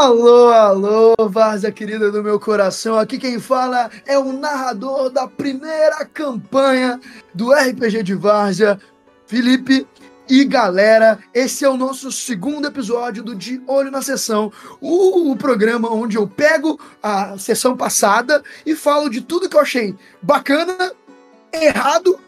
Alô, 0.00 0.48
alô, 0.48 1.14
Várzea 1.28 1.70
querida 1.70 2.10
do 2.10 2.24
meu 2.24 2.40
coração. 2.40 2.98
Aqui 2.98 3.18
quem 3.18 3.38
fala 3.38 3.90
é 4.06 4.18
o 4.18 4.32
narrador 4.32 5.10
da 5.10 5.28
primeira 5.28 6.06
campanha 6.06 6.98
do 7.34 7.52
RPG 7.52 8.02
de 8.02 8.14
Várzea, 8.14 8.80
Felipe. 9.26 9.86
E 10.26 10.42
galera, 10.46 11.18
esse 11.34 11.66
é 11.66 11.68
o 11.68 11.76
nosso 11.76 12.10
segundo 12.10 12.66
episódio 12.66 13.22
do 13.22 13.34
De 13.34 13.62
Olho 13.66 13.90
na 13.90 14.00
Sessão, 14.00 14.50
o, 14.80 15.36
programa 15.36 15.92
onde 15.92 16.16
eu 16.16 16.26
pego 16.26 16.80
a 17.02 17.36
sessão 17.36 17.76
passada 17.76 18.42
e 18.64 18.74
falo 18.74 19.10
de 19.10 19.20
tudo 19.20 19.50
que 19.50 19.56
eu 19.56 19.60
achei 19.60 19.94
bacana, 20.22 20.94
errado 21.52 22.18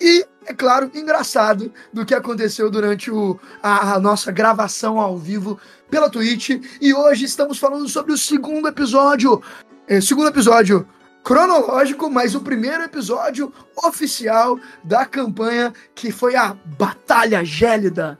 e, 0.00 0.26
é 0.46 0.52
claro, 0.52 0.90
engraçado 0.94 1.72
do 1.92 2.04
que 2.04 2.14
aconteceu 2.14 2.70
durante 2.70 3.10
o, 3.10 3.38
a, 3.62 3.94
a 3.94 4.00
nossa 4.00 4.32
gravação 4.32 4.98
ao 4.98 5.16
vivo 5.16 5.58
pela 5.94 6.10
Twitch. 6.10 6.60
E 6.80 6.92
hoje 6.92 7.24
estamos 7.24 7.56
falando 7.56 7.88
sobre 7.88 8.12
o 8.12 8.18
segundo 8.18 8.66
episódio. 8.66 9.40
É, 9.86 10.00
segundo 10.00 10.26
episódio 10.26 10.84
cronológico, 11.22 12.10
mas 12.10 12.34
o 12.34 12.40
primeiro 12.40 12.82
episódio 12.82 13.52
oficial 13.76 14.58
da 14.82 15.06
campanha, 15.06 15.72
que 15.94 16.10
foi 16.10 16.34
a 16.34 16.56
Batalha 16.76 17.44
Gélida. 17.44 18.18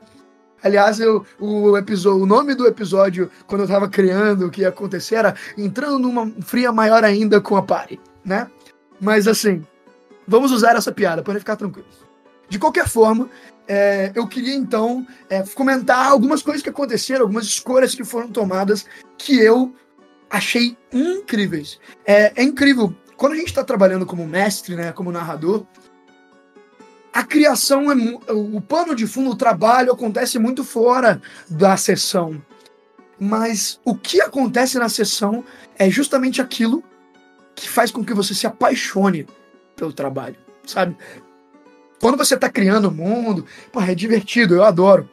Aliás, 0.63 1.01
eu, 1.01 1.25
o, 1.37 1.77
episódio, 1.77 2.23
o 2.23 2.25
nome 2.25 2.55
do 2.55 2.65
episódio, 2.65 3.29
quando 3.45 3.63
eu 3.63 3.67
tava 3.67 3.89
criando 3.89 4.45
o 4.45 4.49
que 4.49 4.61
ia 4.61 4.69
acontecer, 4.69 5.15
era 5.15 5.35
entrando 5.57 5.99
numa 5.99 6.31
fria 6.43 6.71
maior 6.71 7.03
ainda 7.03 7.41
com 7.41 7.57
a 7.57 7.61
Pari, 7.61 7.99
né? 8.23 8.49
Mas 9.01 9.27
assim, 9.27 9.61
vamos 10.25 10.53
usar 10.53 10.77
essa 10.77 10.93
piada 10.93 11.21
para 11.21 11.37
ficar 11.37 11.57
tranquilo. 11.57 11.87
De 12.49 12.59
qualquer 12.59 12.87
forma, 12.87 13.29
é, 13.67 14.11
eu 14.13 14.27
queria 14.27 14.53
então 14.53 15.05
é, 15.29 15.41
comentar 15.43 16.07
algumas 16.07 16.41
coisas 16.41 16.61
que 16.61 16.69
aconteceram, 16.69 17.21
algumas 17.21 17.45
escolhas 17.45 17.95
que 17.95 18.03
foram 18.03 18.27
tomadas 18.29 18.85
que 19.17 19.39
eu 19.39 19.73
achei 20.29 20.77
incríveis. 20.91 21.79
É, 22.05 22.33
é 22.35 22.43
incrível. 22.43 22.95
Quando 23.17 23.33
a 23.33 23.37
gente 23.37 23.47
está 23.47 23.63
trabalhando 23.63 24.05
como 24.05 24.27
mestre, 24.27 24.75
né, 24.75 24.91
como 24.91 25.11
narrador, 25.11 25.65
a 27.13 27.23
criação 27.23 27.89
é 27.89 27.95
o 28.33 28.59
pano 28.59 28.93
de 28.93 29.07
fundo, 29.07 29.31
o 29.31 29.35
trabalho 29.37 29.93
acontece 29.93 30.37
muito 30.37 30.63
fora 30.65 31.21
da 31.49 31.77
sessão. 31.77 32.41
Mas 33.17 33.79
o 33.85 33.95
que 33.95 34.19
acontece 34.19 34.77
na 34.77 34.89
sessão 34.89 35.43
é 35.79 35.89
justamente 35.89 36.41
aquilo 36.41 36.83
que 37.55 37.69
faz 37.69 37.89
com 37.89 38.03
que 38.03 38.13
você 38.13 38.33
se 38.33 38.45
apaixone 38.45 39.25
pelo 39.77 39.93
trabalho, 39.93 40.35
sabe? 40.65 40.97
Quando 41.99 42.17
você 42.17 42.35
está 42.35 42.49
criando 42.49 42.89
o 42.89 42.91
mundo, 42.91 43.45
pô, 43.71 43.81
é 43.81 43.95
divertido, 43.95 44.55
eu 44.55 44.63
adoro. 44.63 45.09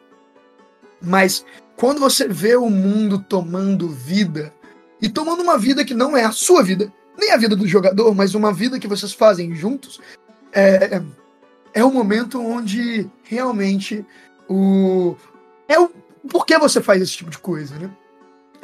Mas 1.01 1.45
quando 1.77 2.01
você 2.01 2.29
vê 2.29 2.55
o 2.57 2.69
mundo 2.71 3.19
tomando 3.19 3.89
vida, 3.89 4.53
e 5.01 5.09
tomando 5.09 5.43
uma 5.43 5.59
vida 5.59 5.85
que 5.85 5.95
não 5.95 6.17
é 6.17 6.25
a 6.25 6.31
sua 6.31 6.63
vida, 6.63 6.93
nem 7.19 7.33
a 7.33 7.37
vida 7.37 7.57
do 7.57 7.67
jogador, 7.67 8.15
mas 8.15 8.35
uma 8.35 8.53
vida 8.53 8.79
que 8.79 8.87
vocês 8.87 9.13
fazem 9.13 9.53
juntos, 9.55 10.01
é, 10.53 11.03
é 11.75 11.85
o 11.85 11.91
momento 11.91 12.41
onde 12.41 13.11
realmente 13.25 14.07
o. 14.49 15.17
É 15.67 15.79
o 15.79 15.91
por 16.31 16.47
que 16.47 16.57
você 16.57 16.81
faz 16.81 17.03
esse 17.03 17.17
tipo 17.17 17.31
de 17.31 17.39
coisa, 17.39 17.77
né? 17.77 17.91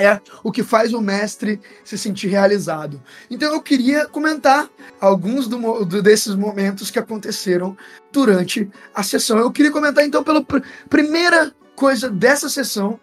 É 0.01 0.21
o 0.45 0.53
que 0.53 0.63
faz 0.63 0.95
o 0.95 1.01
mestre 1.01 1.61
se 1.85 1.99
sentir 1.99 2.29
realizado. 2.29 3.03
Então 3.29 3.53
eu 3.53 3.61
queria 3.61 4.07
comentar 4.07 4.71
alguns 5.01 5.49
do, 5.49 5.85
do, 5.85 6.01
desses 6.01 6.37
momentos 6.37 6.89
que 6.89 7.01
aconteceram 7.01 7.77
durante 8.13 8.71
a 8.95 9.03
sessão. 9.03 9.39
Eu 9.39 9.51
queria 9.51 9.73
comentar 9.73 10.05
então 10.05 10.23
pela 10.23 10.41
pr 10.43 10.61
primeira 10.89 11.53
coisa 11.75 12.09
dessa 12.09 12.49
sessão, 12.49 13.01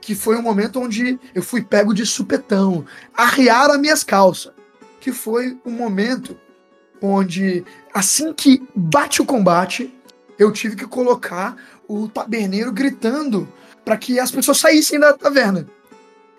que 0.00 0.14
foi 0.14 0.36
um 0.36 0.42
momento 0.42 0.80
onde 0.80 1.20
eu 1.34 1.42
fui 1.42 1.62
pego 1.62 1.92
de 1.92 2.06
supetão, 2.06 2.86
arriar 3.14 3.70
as 3.70 3.78
minhas 3.78 4.02
calças, 4.02 4.52
que 4.98 5.12
foi 5.12 5.58
um 5.62 5.70
momento 5.70 6.38
onde, 7.02 7.64
assim 7.92 8.32
que 8.32 8.66
bate 8.74 9.20
o 9.20 9.26
combate, 9.26 9.94
eu 10.38 10.50
tive 10.50 10.74
que 10.74 10.86
colocar 10.86 11.54
o 11.86 12.08
taberneiro 12.08 12.72
gritando 12.72 13.46
para 13.84 13.96
que 13.98 14.18
as 14.18 14.30
pessoas 14.30 14.58
saíssem 14.58 14.98
da 14.98 15.12
taverna. 15.12 15.66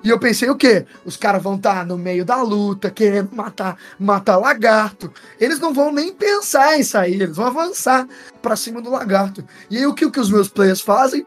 E 0.03 0.09
eu 0.09 0.19
pensei 0.19 0.50
o 0.50 0.56
quê? 0.56 0.85
Os 1.06 1.16
caras 1.16 1.41
vão 1.41 1.56
estar 1.56 1.79
tá 1.79 1.85
no 1.85 1.97
meio 1.97 2.25
da 2.25 2.41
luta, 2.41 2.89
querendo 2.89 3.35
matar, 3.35 3.78
matar 4.00 4.38
lagarto. 4.38 5.12
Eles 5.39 5.59
não 5.59 5.73
vão 5.73 5.91
nem 5.91 6.13
pensar 6.13 6.79
em 6.79 6.84
sair, 6.84 7.22
eles 7.22 7.35
vão 7.35 7.47
avançar 7.47 8.07
para 8.41 8.56
cima 8.56 8.81
do 8.81 8.89
lagarto. 8.89 9.44
E 9.69 9.78
aí 9.78 9.85
o 9.85 9.94
que, 9.94 10.06
o 10.06 10.12
que 10.12 10.19
os 10.19 10.31
meus 10.31 10.47
players 10.47 10.81
fazem? 10.81 11.25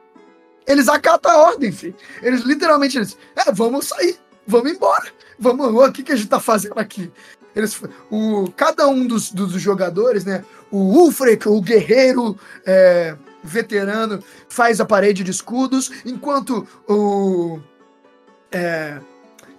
Eles 0.66 0.88
acatam 0.88 1.30
a 1.30 1.38
ordem, 1.38 1.70
filho. 1.70 1.94
Eles 2.22 2.40
literalmente 2.40 2.98
dizem, 2.98 3.16
é, 3.36 3.52
vamos 3.52 3.86
sair, 3.86 4.18
vamos 4.46 4.72
embora. 4.72 5.06
Vamos, 5.38 5.66
o 5.66 5.92
que, 5.92 6.02
que 6.02 6.12
a 6.12 6.16
gente 6.16 6.28
tá 6.28 6.40
fazendo 6.40 6.78
aqui? 6.78 7.12
Eles, 7.54 7.80
o, 8.10 8.50
cada 8.56 8.88
um 8.88 9.06
dos, 9.06 9.30
dos 9.30 9.52
jogadores, 9.52 10.24
né? 10.24 10.44
O 10.70 10.78
Ulfric, 10.78 11.48
o 11.48 11.60
guerreiro 11.60 12.36
é, 12.66 13.16
veterano, 13.42 14.22
faz 14.48 14.80
a 14.80 14.84
parede 14.84 15.22
de 15.22 15.30
escudos, 15.30 15.90
enquanto 16.04 16.66
o. 16.88 17.60
É, 18.54 19.00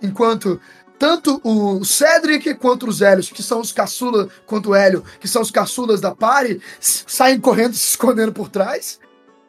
enquanto 0.02 0.60
tanto 0.98 1.42
o 1.44 1.84
Cedric 1.84 2.56
quanto 2.56 2.88
os 2.88 3.02
Hélios, 3.02 3.30
que 3.30 3.44
são 3.44 3.60
os 3.60 3.72
caçulas, 3.72 4.32
quanto 4.46 4.70
o 4.70 4.76
Hélio, 4.76 5.04
que 5.20 5.28
são 5.28 5.42
os 5.42 5.52
caçulas 5.52 6.00
da 6.00 6.16
party, 6.16 6.62
saem 6.80 7.40
correndo, 7.40 7.74
se 7.76 7.90
escondendo 7.90 8.32
por 8.32 8.50
trás. 8.50 9.00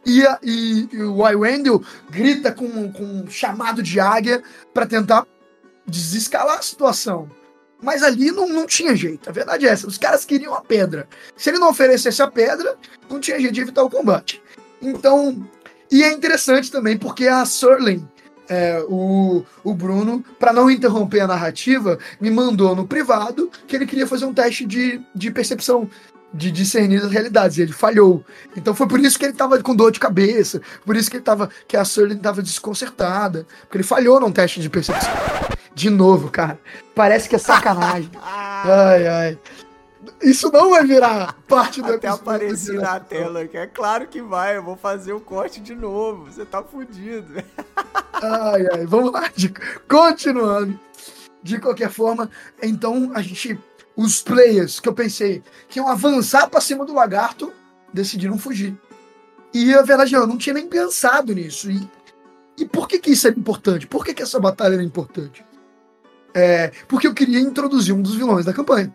E, 0.04 0.24
a, 0.26 0.38
e, 0.42 0.88
e 0.92 1.02
o 1.02 1.16
Wendell 1.18 1.82
grita 2.10 2.52
com, 2.52 2.92
com 2.92 3.02
um 3.02 3.26
chamado 3.28 3.82
de 3.82 3.98
águia 3.98 4.42
para 4.72 4.86
tentar 4.86 5.26
desescalar 5.86 6.58
a 6.58 6.62
situação. 6.62 7.28
Mas 7.82 8.02
ali 8.02 8.30
não, 8.30 8.48
não 8.48 8.66
tinha 8.66 8.96
jeito. 8.96 9.28
A 9.28 9.32
verdade 9.32 9.66
é 9.66 9.70
essa. 9.70 9.86
Os 9.86 9.98
caras 9.98 10.24
queriam 10.24 10.54
a 10.54 10.60
pedra. 10.60 11.08
Se 11.36 11.50
ele 11.50 11.58
não 11.58 11.70
oferecesse 11.70 12.22
a 12.22 12.30
pedra, 12.30 12.76
não 13.10 13.20
tinha 13.20 13.38
jeito 13.38 13.54
de 13.54 13.60
evitar 13.60 13.82
o 13.82 13.90
combate. 13.90 14.42
Então. 14.80 15.48
E 15.90 16.02
é 16.02 16.12
interessante 16.12 16.70
também 16.70 16.98
porque 16.98 17.28
a 17.28 17.44
Surling, 17.44 18.08
é, 18.48 18.84
o, 18.88 19.44
o 19.64 19.74
Bruno, 19.74 20.24
para 20.38 20.52
não 20.52 20.70
interromper 20.70 21.20
a 21.20 21.26
narrativa, 21.26 21.98
me 22.20 22.30
mandou 22.30 22.74
no 22.74 22.86
privado 22.86 23.50
que 23.66 23.76
ele 23.76 23.86
queria 23.86 24.06
fazer 24.06 24.24
um 24.24 24.34
teste 24.34 24.64
de, 24.64 25.00
de 25.14 25.30
percepção 25.30 25.88
de 26.32 26.50
discernir 26.50 27.02
as 27.02 27.10
realidades. 27.10 27.56
E 27.56 27.62
ele 27.62 27.72
falhou. 27.72 28.24
Então 28.56 28.74
foi 28.74 28.86
por 28.86 29.00
isso 29.00 29.18
que 29.18 29.24
ele 29.24 29.32
tava 29.32 29.60
com 29.62 29.74
dor 29.74 29.90
de 29.90 30.00
cabeça, 30.00 30.60
por 30.84 30.96
isso 30.96 31.10
que 31.10 31.16
ele 31.16 31.24
tava 31.24 31.48
que 31.66 31.76
a 31.76 31.84
Surly 31.84 32.16
tava 32.16 32.42
desconcertada, 32.42 33.46
porque 33.62 33.78
ele 33.78 33.84
falhou 33.84 34.20
num 34.20 34.32
teste 34.32 34.60
de 34.60 34.68
percepção. 34.68 35.10
De 35.74 35.90
novo, 35.90 36.30
cara. 36.30 36.58
Parece 36.94 37.28
que 37.28 37.36
é 37.36 37.38
sacanagem. 37.38 38.10
ai, 38.22 39.06
ai. 39.06 39.38
Isso 40.22 40.50
não 40.50 40.70
vai 40.70 40.84
virar 40.84 41.36
parte 41.46 41.82
do 41.82 41.92
Até 41.94 42.08
aparecer 42.08 42.80
na 42.80 42.98
tela, 42.98 43.46
que 43.46 43.56
é 43.56 43.66
claro 43.66 44.06
que 44.06 44.22
vai. 44.22 44.56
Eu 44.56 44.62
vou 44.62 44.76
fazer 44.76 45.12
o 45.12 45.20
corte 45.20 45.60
de 45.60 45.74
novo. 45.74 46.24
Você 46.24 46.44
tá 46.44 46.62
fudido. 46.62 47.42
ai, 48.14 48.66
ai. 48.72 48.86
Vamos 48.86 49.12
lá. 49.12 49.30
Continuando. 49.88 50.78
De 51.42 51.60
qualquer 51.60 51.90
forma, 51.90 52.28
então 52.60 53.12
a 53.14 53.22
gente 53.22 53.56
os 53.96 54.20
players 54.20 54.78
que 54.78 54.88
eu 54.88 54.92
pensei 54.92 55.42
que 55.68 55.78
iam 55.78 55.88
avançar 55.88 56.50
para 56.50 56.60
cima 56.60 56.84
do 56.84 56.92
lagarto 56.92 57.52
decidiram 57.92 58.36
fugir. 58.36 58.76
E 59.54 59.72
a 59.72 59.80
verdade 59.82 60.14
é, 60.14 60.18
eu 60.18 60.26
não 60.26 60.36
tinha 60.36 60.52
nem 60.52 60.68
pensado 60.68 61.32
nisso. 61.32 61.70
E, 61.70 61.88
e 62.58 62.66
por 62.66 62.86
que, 62.86 62.98
que 62.98 63.10
isso 63.10 63.26
era 63.26 63.38
importante? 63.38 63.86
Por 63.86 64.04
que, 64.04 64.12
que 64.12 64.22
essa 64.22 64.38
batalha 64.38 64.74
era 64.74 64.82
importante? 64.82 65.44
É, 66.34 66.70
porque 66.86 67.06
eu 67.06 67.14
queria 67.14 67.40
introduzir 67.40 67.94
um 67.94 68.02
dos 68.02 68.14
vilões 68.14 68.44
da 68.44 68.52
campanha. 68.52 68.94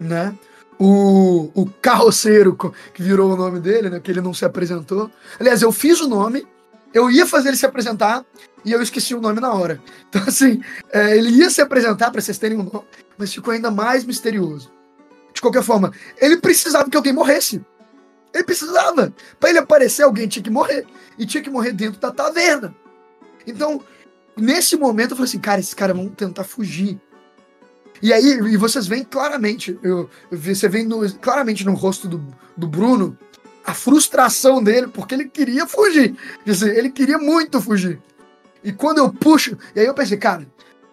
Né? 0.00 0.34
O, 0.78 1.50
o 1.54 1.66
carroceiro, 1.66 2.56
que 2.94 3.02
virou 3.02 3.32
o 3.32 3.36
nome 3.36 3.60
dele, 3.60 3.90
né? 3.90 4.00
Que 4.00 4.10
ele 4.10 4.22
não 4.22 4.32
se 4.32 4.44
apresentou. 4.44 5.10
Aliás, 5.38 5.60
eu 5.60 5.70
fiz 5.70 6.00
o 6.00 6.08
nome, 6.08 6.46
eu 6.92 7.10
ia 7.10 7.26
fazer 7.26 7.48
ele 7.48 7.56
se 7.56 7.66
apresentar 7.66 8.24
e 8.64 8.72
eu 8.72 8.82
esqueci 8.82 9.14
o 9.14 9.20
nome 9.20 9.40
na 9.40 9.52
hora. 9.52 9.80
Então, 10.10 10.22
assim, 10.26 10.60
é, 10.90 11.16
ele 11.16 11.30
ia 11.30 11.48
se 11.50 11.60
apresentar 11.60 12.10
para 12.10 12.20
vocês 12.20 12.36
terem 12.36 12.58
um 12.58 12.64
nome, 12.64 12.84
mas 13.16 13.32
ficou 13.32 13.54
ainda 13.54 13.70
mais 13.70 14.04
misterioso. 14.04 14.72
De 15.32 15.40
qualquer 15.40 15.62
forma, 15.62 15.92
ele 16.20 16.36
precisava 16.38 16.90
que 16.90 16.96
alguém 16.96 17.12
morresse. 17.12 17.64
Ele 18.34 18.44
precisava. 18.44 19.12
Para 19.38 19.50
ele 19.50 19.58
aparecer, 19.58 20.02
alguém 20.02 20.26
tinha 20.26 20.42
que 20.42 20.50
morrer. 20.50 20.84
E 21.18 21.26
tinha 21.26 21.42
que 21.42 21.50
morrer 21.50 21.72
dentro 21.72 22.00
da 22.00 22.10
taverna. 22.10 22.74
Então, 23.46 23.82
nesse 24.36 24.76
momento, 24.76 25.12
eu 25.12 25.16
falei 25.16 25.28
assim: 25.28 25.38
cara, 25.38 25.60
esses 25.60 25.74
caras 25.74 25.96
vão 25.96 26.08
tentar 26.08 26.44
fugir. 26.44 27.00
E 28.02 28.12
aí, 28.12 28.24
e 28.24 28.56
vocês 28.56 28.86
veem 28.86 29.04
claramente, 29.04 29.78
eu, 29.82 30.08
você 30.30 30.68
vê 30.68 30.82
no, 30.82 31.10
claramente 31.18 31.64
no 31.64 31.74
rosto 31.74 32.08
do, 32.08 32.24
do 32.56 32.66
Bruno 32.66 33.16
a 33.64 33.74
frustração 33.74 34.62
dele, 34.62 34.88
porque 34.88 35.14
ele 35.14 35.28
queria 35.28 35.66
fugir. 35.66 36.16
Ele 36.46 36.90
queria 36.90 37.18
muito 37.18 37.60
fugir. 37.60 38.00
E 38.64 38.72
quando 38.72 38.98
eu 38.98 39.12
puxo, 39.12 39.56
e 39.74 39.80
aí 39.80 39.86
eu 39.86 39.94
pensei, 39.94 40.16
cara, 40.16 40.46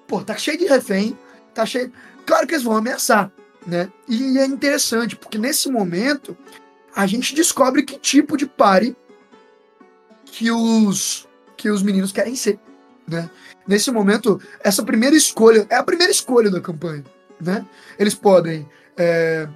pô, 0.07 0.21
tá 0.21 0.37
cheio 0.37 0.57
de 0.57 0.65
refém, 0.65 1.17
tá 1.53 1.65
cheio. 1.65 1.91
Claro 2.25 2.45
que 2.45 2.53
eles 2.53 2.63
vão 2.63 2.75
ameaçar, 2.75 3.31
né? 3.65 3.89
E 4.07 4.37
é 4.37 4.45
interessante, 4.45 5.15
porque 5.15 5.37
nesse 5.37 5.69
momento 5.69 6.37
a 6.95 7.07
gente 7.07 7.33
descobre 7.33 7.83
que 7.83 7.97
tipo 7.97 8.35
de 8.35 8.45
pare 8.45 8.95
que 10.25 10.51
os 10.51 11.27
que 11.55 11.69
os 11.69 11.81
meninos 11.81 12.11
querem 12.11 12.35
ser, 12.35 12.59
né? 13.07 13.29
Nesse 13.67 13.89
momento, 13.91 14.41
essa 14.61 14.83
primeira 14.83 15.15
escolha 15.15 15.65
é 15.69 15.75
a 15.75 15.83
primeira 15.83 16.11
escolha 16.11 16.51
da 16.51 16.59
campanha, 16.59 17.03
né? 17.41 17.65
Eles 17.97 18.13
podem 18.13 18.67
é, 18.97 19.47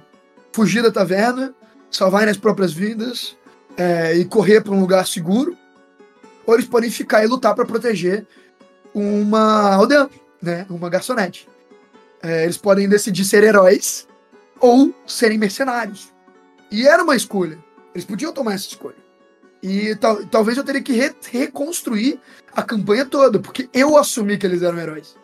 fugir 0.52 0.82
da 0.82 0.90
taverna, 0.90 1.54
salvarem 1.90 2.30
as 2.30 2.36
próprias 2.36 2.72
vidas 2.72 3.36
é, 3.76 4.14
e 4.16 4.24
correr 4.24 4.62
para 4.62 4.72
um 4.72 4.80
lugar 4.80 5.06
seguro, 5.06 5.56
ou 6.46 6.54
eles 6.54 6.66
podem 6.66 6.90
ficar 6.90 7.22
e 7.24 7.26
lutar 7.26 7.54
para 7.54 7.64
proteger 7.64 8.26
uma 8.94 9.74
aldeã, 9.74 10.08
né? 10.40 10.66
Uma 10.68 10.88
garçonete. 10.88 11.48
É, 12.22 12.44
eles 12.44 12.56
podem 12.56 12.88
decidir 12.88 13.24
ser 13.24 13.44
heróis 13.44 14.06
ou 14.60 14.94
serem 15.06 15.38
mercenários. 15.38 16.12
E 16.70 16.86
era 16.86 17.02
uma 17.02 17.16
escolha. 17.16 17.58
Eles 17.94 18.04
podiam 18.04 18.32
tomar 18.32 18.54
essa 18.54 18.68
escolha. 18.68 18.96
E 19.62 19.94
tal, 19.94 20.24
talvez 20.26 20.58
eu 20.58 20.64
teria 20.64 20.82
que 20.82 20.92
re 20.92 21.14
reconstruir 21.30 22.18
a 22.52 22.62
campanha 22.62 23.06
toda, 23.06 23.38
porque 23.38 23.68
eu 23.72 23.96
assumi 23.96 24.36
que 24.36 24.44
eles 24.44 24.62
eram 24.62 24.78
heróis. 24.78 25.14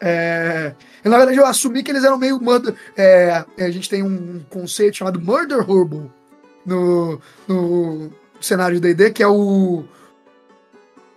É, 0.00 0.74
na 1.04 1.16
verdade, 1.16 1.38
eu 1.38 1.46
assumi 1.46 1.82
que 1.82 1.90
eles 1.90 2.04
eram 2.04 2.18
meio. 2.18 2.40
Murder, 2.40 2.74
é, 2.96 3.44
a 3.58 3.70
gente 3.70 3.88
tem 3.88 4.02
um 4.02 4.44
conceito 4.50 4.96
chamado 4.96 5.20
Murder 5.20 5.58
Horrible 5.70 6.10
no, 6.64 7.20
no 7.46 8.10
cenário 8.40 8.80
de 8.80 8.94
DD, 8.94 9.12
que 9.12 9.22
é 9.22 9.28
o 9.28 9.84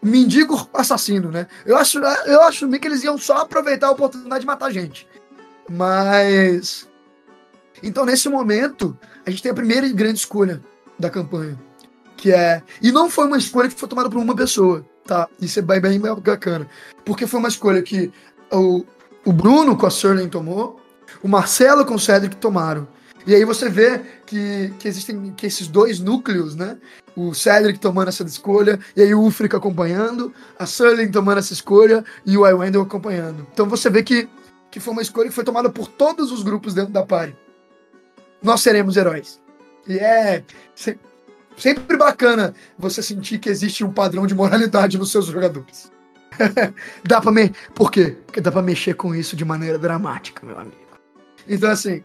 mendigo 0.02 0.70
assassino, 0.74 1.30
né? 1.32 1.48
Eu, 1.66 1.76
acho, 1.76 2.00
eu 2.00 2.42
assumi 2.44 2.80
que 2.80 2.88
eles 2.88 3.04
iam 3.04 3.18
só 3.18 3.40
aproveitar 3.40 3.88
a 3.88 3.92
oportunidade 3.92 4.42
de 4.42 4.48
matar 4.48 4.72
gente. 4.72 5.08
Mas. 5.70 6.88
Então, 7.82 8.06
nesse 8.06 8.30
momento, 8.30 8.98
a 9.26 9.30
gente 9.30 9.42
tem 9.42 9.52
a 9.52 9.56
primeira 9.56 9.88
grande 9.90 10.20
escolha 10.20 10.62
da 10.98 11.10
campanha. 11.10 11.58
Que 12.20 12.34
é. 12.34 12.62
E 12.82 12.92
não 12.92 13.10
foi 13.10 13.26
uma 13.28 13.38
escolha 13.38 13.70
que 13.70 13.80
foi 13.80 13.88
tomada 13.88 14.10
por 14.10 14.18
uma 14.18 14.36
pessoa, 14.36 14.86
tá? 15.06 15.30
Isso 15.40 15.58
é 15.58 15.62
bem, 15.62 15.80
bem 15.80 15.98
bacana. 15.98 16.68
Porque 17.06 17.26
foi 17.26 17.40
uma 17.40 17.48
escolha 17.48 17.82
que 17.82 18.12
o, 18.52 18.84
o 19.24 19.32
Bruno 19.32 19.78
com 19.78 19.86
a 19.86 19.90
Surling 19.90 20.28
tomou, 20.28 20.82
o 21.24 21.30
Marcelo 21.30 21.86
com 21.86 21.96
o 21.96 22.00
Cedric 22.00 22.36
tomaram. 22.36 22.86
E 23.26 23.34
aí 23.34 23.46
você 23.46 23.70
vê 23.70 24.02
que, 24.26 24.74
que 24.78 24.88
existem 24.88 25.32
que 25.32 25.48
esses 25.48 25.68
dois 25.68 26.02
núcleos, 26.02 26.58
né? 26.58 26.78
O 27.16 27.34
Cedric 27.34 27.80
tomando 27.80 28.10
essa 28.10 28.24
escolha, 28.24 28.78
e 28.98 29.02
aí 29.02 29.16
o 29.16 29.22
Ulfric 29.22 29.56
acompanhando, 29.56 30.34
a 30.58 30.66
Surling 30.66 31.12
tomando 31.12 31.38
essa 31.38 31.54
escolha 31.54 32.04
e 32.26 32.38
o 32.38 32.46
Iwendel 32.46 32.82
acompanhando. 32.82 33.48
Então 33.54 33.66
você 33.66 33.90
vê 33.90 34.04
que, 34.04 34.28
que 34.70 34.82
foi 34.82 34.92
uma 34.92 35.02
escolha 35.02 35.30
que 35.30 35.36
foi 35.36 35.46
tomada 35.46 35.70
por 35.70 35.88
todos 35.88 36.34
os 36.34 36.44
grupos 36.44 36.74
dentro 36.74 36.92
da 36.92 37.06
party. 37.06 37.34
Nós 38.44 38.60
seremos 38.60 38.98
heróis. 38.98 39.40
E 39.88 39.98
é 39.98 40.44
sempre 41.60 41.98
bacana 41.98 42.54
você 42.78 43.04
sentir 43.04 43.40
que 43.40 43.50
existe 43.50 43.84
um 43.84 43.92
padrão 43.92 44.26
de 44.26 44.34
moralidade 44.34 44.98
nos 44.98 45.12
seus 45.12 45.26
jogadores. 45.26 45.92
dá 47.04 47.20
pra 47.22 47.32
me... 47.32 47.52
Por 47.76 47.92
quê? 47.92 48.18
Porque 48.26 48.42
dá 48.42 48.52
pra 48.52 48.62
mexer 48.62 48.94
com 48.96 49.14
isso 49.14 49.36
de 49.36 49.44
maneira 49.44 49.78
dramática, 49.78 50.46
meu 50.46 50.58
amigo. 50.58 50.78
Então, 51.48 51.70
assim, 51.70 52.04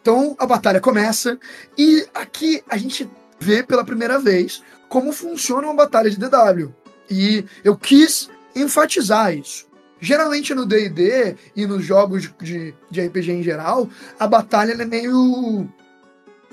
então 0.00 0.34
a 0.38 0.46
batalha 0.46 0.80
começa 0.80 1.38
e 1.76 2.06
aqui 2.14 2.62
a 2.68 2.76
gente 2.76 3.08
vê 3.38 3.62
pela 3.62 3.84
primeira 3.84 4.18
vez 4.18 4.62
como 4.88 5.12
funciona 5.12 5.66
uma 5.66 5.74
batalha 5.74 6.10
de 6.10 6.18
DW. 6.18 6.72
E 7.10 7.44
eu 7.62 7.76
quis 7.76 8.30
enfatizar 8.54 9.34
isso. 9.34 9.66
Geralmente 10.00 10.54
no 10.54 10.66
D&D 10.66 11.36
e 11.54 11.66
nos 11.66 11.84
jogos 11.84 12.30
de, 12.40 12.74
de 12.90 13.06
RPG 13.06 13.32
em 13.32 13.42
geral, 13.42 13.88
a 14.18 14.26
batalha 14.26 14.72
é 14.72 14.84
meio 14.84 15.68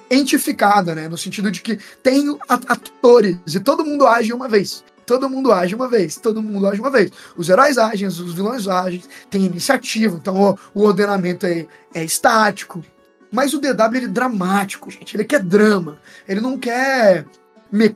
entificada, 0.09 0.93
né? 0.95 1.07
No 1.07 1.17
sentido 1.17 1.51
de 1.51 1.61
que 1.61 1.77
tem 2.01 2.37
atores 2.47 3.37
e 3.47 3.59
todo 3.59 3.85
mundo 3.85 4.07
age 4.07 4.33
uma 4.33 4.47
vez. 4.47 4.83
Todo 5.05 5.29
mundo 5.29 5.51
age 5.51 5.75
uma 5.75 5.87
vez, 5.87 6.15
todo 6.15 6.41
mundo 6.41 6.67
age 6.67 6.79
uma 6.79 6.89
vez. 6.89 7.11
Os 7.35 7.49
heróis 7.49 7.77
agem, 7.77 8.07
os 8.07 8.33
vilões 8.33 8.67
agem, 8.67 9.03
tem 9.29 9.45
iniciativa, 9.45 10.15
então 10.15 10.41
o, 10.41 10.57
o 10.73 10.83
ordenamento 10.83 11.45
é, 11.45 11.67
é 11.93 12.03
estático. 12.03 12.83
Mas 13.33 13.53
o 13.53 13.59
DW 13.59 13.95
ele 13.95 14.05
é 14.05 14.09
dramático, 14.09 14.91
gente. 14.91 15.15
Ele 15.15 15.23
quer 15.23 15.41
drama. 15.41 15.99
Ele 16.27 16.39
não 16.39 16.55
quer 16.57 17.25
me... 17.71 17.95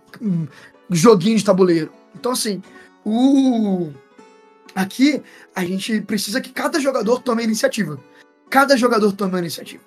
joguinho 0.90 1.38
de 1.38 1.46
tabuleiro. 1.46 1.92
Então, 2.16 2.32
assim, 2.32 2.62
o. 3.06 3.92
Aqui 4.74 5.22
a 5.56 5.64
gente 5.64 6.02
precisa 6.02 6.42
que 6.42 6.52
cada 6.52 6.80
jogador 6.80 7.22
tome 7.22 7.42
a 7.42 7.46
iniciativa. 7.46 8.00
Cada 8.50 8.76
jogador 8.76 9.12
tome 9.12 9.36
a 9.36 9.40
iniciativa. 9.40 9.84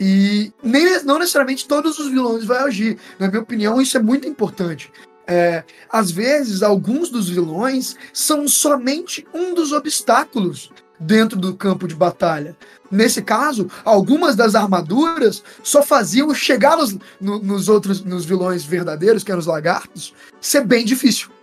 E 0.00 0.52
nem, 0.62 1.02
não 1.04 1.18
necessariamente 1.18 1.68
todos 1.68 1.98
os 1.98 2.08
vilões 2.08 2.44
vão 2.44 2.64
agir. 2.64 2.98
Na 3.18 3.28
minha 3.28 3.42
opinião, 3.42 3.80
isso 3.80 3.96
é 3.96 4.02
muito 4.02 4.28
importante. 4.28 4.90
É, 5.26 5.64
às 5.90 6.10
vezes, 6.10 6.62
alguns 6.62 7.08
dos 7.08 7.28
vilões 7.28 7.96
são 8.12 8.46
somente 8.46 9.26
um 9.32 9.54
dos 9.54 9.72
obstáculos 9.72 10.70
dentro 10.98 11.38
do 11.38 11.54
campo 11.54 11.88
de 11.88 11.94
batalha. 11.94 12.56
Nesse 12.90 13.22
caso, 13.22 13.68
algumas 13.84 14.36
das 14.36 14.54
armaduras 14.54 15.42
só 15.62 15.82
faziam 15.82 16.32
chegar 16.34 16.76
nos, 16.76 16.96
no, 17.20 17.38
nos 17.40 17.68
outros 17.68 18.04
nos 18.04 18.24
vilões 18.24 18.64
verdadeiros, 18.64 19.24
que 19.24 19.30
eram 19.30 19.40
os 19.40 19.46
lagartos, 19.46 20.14
ser 20.40 20.64
bem 20.64 20.84
difícil. 20.84 21.33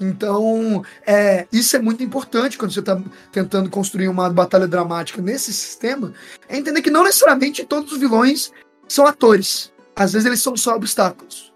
Então, 0.00 0.82
é, 1.06 1.46
isso 1.52 1.76
é 1.76 1.78
muito 1.78 2.02
importante 2.02 2.56
quando 2.56 2.72
você 2.72 2.80
está 2.80 2.98
tentando 3.30 3.68
construir 3.68 4.08
uma 4.08 4.30
batalha 4.30 4.66
dramática 4.66 5.20
nesse 5.20 5.52
sistema. 5.52 6.14
É 6.48 6.56
entender 6.56 6.80
que 6.80 6.90
não 6.90 7.04
necessariamente 7.04 7.64
todos 7.66 7.92
os 7.92 7.98
vilões 7.98 8.50
são 8.88 9.06
atores. 9.06 9.70
Às 9.94 10.14
vezes 10.14 10.26
eles 10.26 10.40
são 10.40 10.56
só 10.56 10.74
obstáculos. 10.74 11.52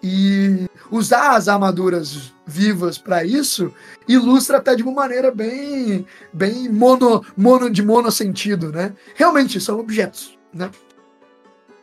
E 0.00 0.68
usar 0.92 1.34
as 1.34 1.48
armaduras 1.48 2.32
vivas 2.46 2.96
para 2.96 3.24
isso 3.24 3.74
ilustra 4.06 4.58
até 4.58 4.76
de 4.76 4.82
uma 4.84 4.92
maneira 4.92 5.32
bem 5.32 6.06
bem 6.32 6.68
mono, 6.68 7.24
mono 7.36 7.68
de 7.68 7.84
monossentido, 7.84 8.70
né? 8.70 8.94
Realmente 9.16 9.60
são 9.60 9.80
objetos, 9.80 10.38
né? 10.54 10.70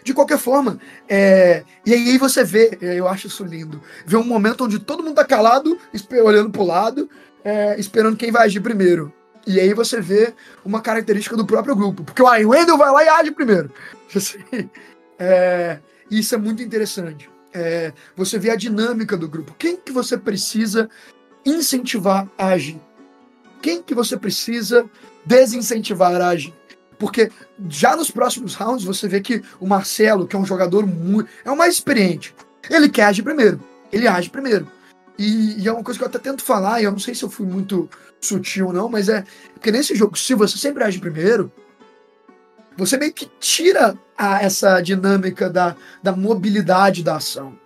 De 0.05 0.13
qualquer 0.13 0.37
forma, 0.37 0.79
é... 1.09 1.63
e 1.85 1.93
aí 1.93 2.17
você 2.17 2.43
vê, 2.43 2.77
é, 2.79 2.95
eu 2.95 3.07
acho 3.07 3.27
isso 3.27 3.43
lindo, 3.43 3.81
vê 4.05 4.15
um 4.15 4.23
momento 4.23 4.63
onde 4.63 4.79
todo 4.79 5.03
mundo 5.03 5.15
tá 5.15 5.25
calado, 5.25 5.77
olhando 6.23 6.51
pro 6.51 6.63
lado, 6.63 7.09
é... 7.43 7.77
esperando 7.77 8.15
quem 8.15 8.31
vai 8.31 8.45
agir 8.45 8.61
primeiro. 8.61 9.11
E 9.45 9.59
aí 9.59 9.73
você 9.73 9.99
vê 9.99 10.33
uma 10.63 10.79
característica 10.79 11.35
do 11.35 11.45
próprio 11.45 11.75
grupo, 11.75 12.03
porque 12.03 12.21
o 12.21 12.49
Wendell 12.49 12.77
vai 12.77 12.91
lá 12.91 13.03
e 13.03 13.09
age 13.09 13.31
primeiro. 13.31 13.69
Assim, 14.15 14.69
é... 15.19 15.79
Isso 16.09 16.35
é 16.35 16.37
muito 16.37 16.61
interessante 16.61 17.27
é, 17.55 17.93
você 18.17 18.37
vê 18.37 18.49
a 18.49 18.55
dinâmica 18.55 19.15
do 19.15 19.29
grupo. 19.29 19.55
Quem 19.57 19.77
que 19.77 19.93
você 19.93 20.17
precisa 20.17 20.89
incentivar 21.45 22.29
a 22.37 22.47
agir? 22.47 22.79
Quem 23.61 23.81
que 23.81 23.95
você 23.95 24.17
precisa 24.17 24.87
desincentivar 25.25 26.19
a 26.21 26.27
agir? 26.27 26.53
Porque 26.97 27.31
já 27.69 27.95
nos 27.95 28.09
próximos 28.09 28.55
rounds 28.55 28.85
você 28.85 29.07
vê 29.07 29.21
que 29.21 29.41
o 29.59 29.67
Marcelo, 29.67 30.27
que 30.27 30.35
é 30.35 30.39
um 30.39 30.45
jogador 30.45 30.85
muito. 30.85 31.29
é 31.43 31.51
o 31.51 31.57
mais 31.57 31.75
experiente. 31.75 32.33
Ele 32.69 32.89
quer 32.89 33.05
agir 33.05 33.23
primeiro. 33.23 33.59
Ele 33.91 34.07
age 34.07 34.29
primeiro. 34.29 34.67
E, 35.17 35.61
e, 35.61 35.67
é 35.67 35.71
uma 35.71 35.83
coisa 35.83 35.97
que 35.97 36.03
eu 36.03 36.09
até 36.09 36.19
tento 36.19 36.43
falar, 36.43 36.81
e 36.81 36.83
eu 36.83 36.91
não 36.91 36.99
sei 36.99 37.15
se 37.15 37.23
eu 37.23 37.29
fui 37.29 37.45
muito 37.45 37.89
sutil 38.19 38.67
ou 38.67 38.73
não, 38.73 38.89
mas 38.89 39.07
é. 39.07 39.23
Porque 39.53 39.71
nesse 39.71 39.95
jogo, 39.95 40.17
se 40.17 40.33
você 40.33 40.57
sempre 40.57 40.83
age 40.83 40.99
primeiro, 40.99 41.51
você 42.77 42.97
meio 42.97 43.13
que 43.13 43.29
tira 43.39 43.97
a, 44.17 44.41
essa 44.43 44.81
dinâmica 44.81 45.49
da, 45.49 45.75
da 46.03 46.11
mobilidade 46.11 47.03
da 47.03 47.15
ação. 47.15 47.57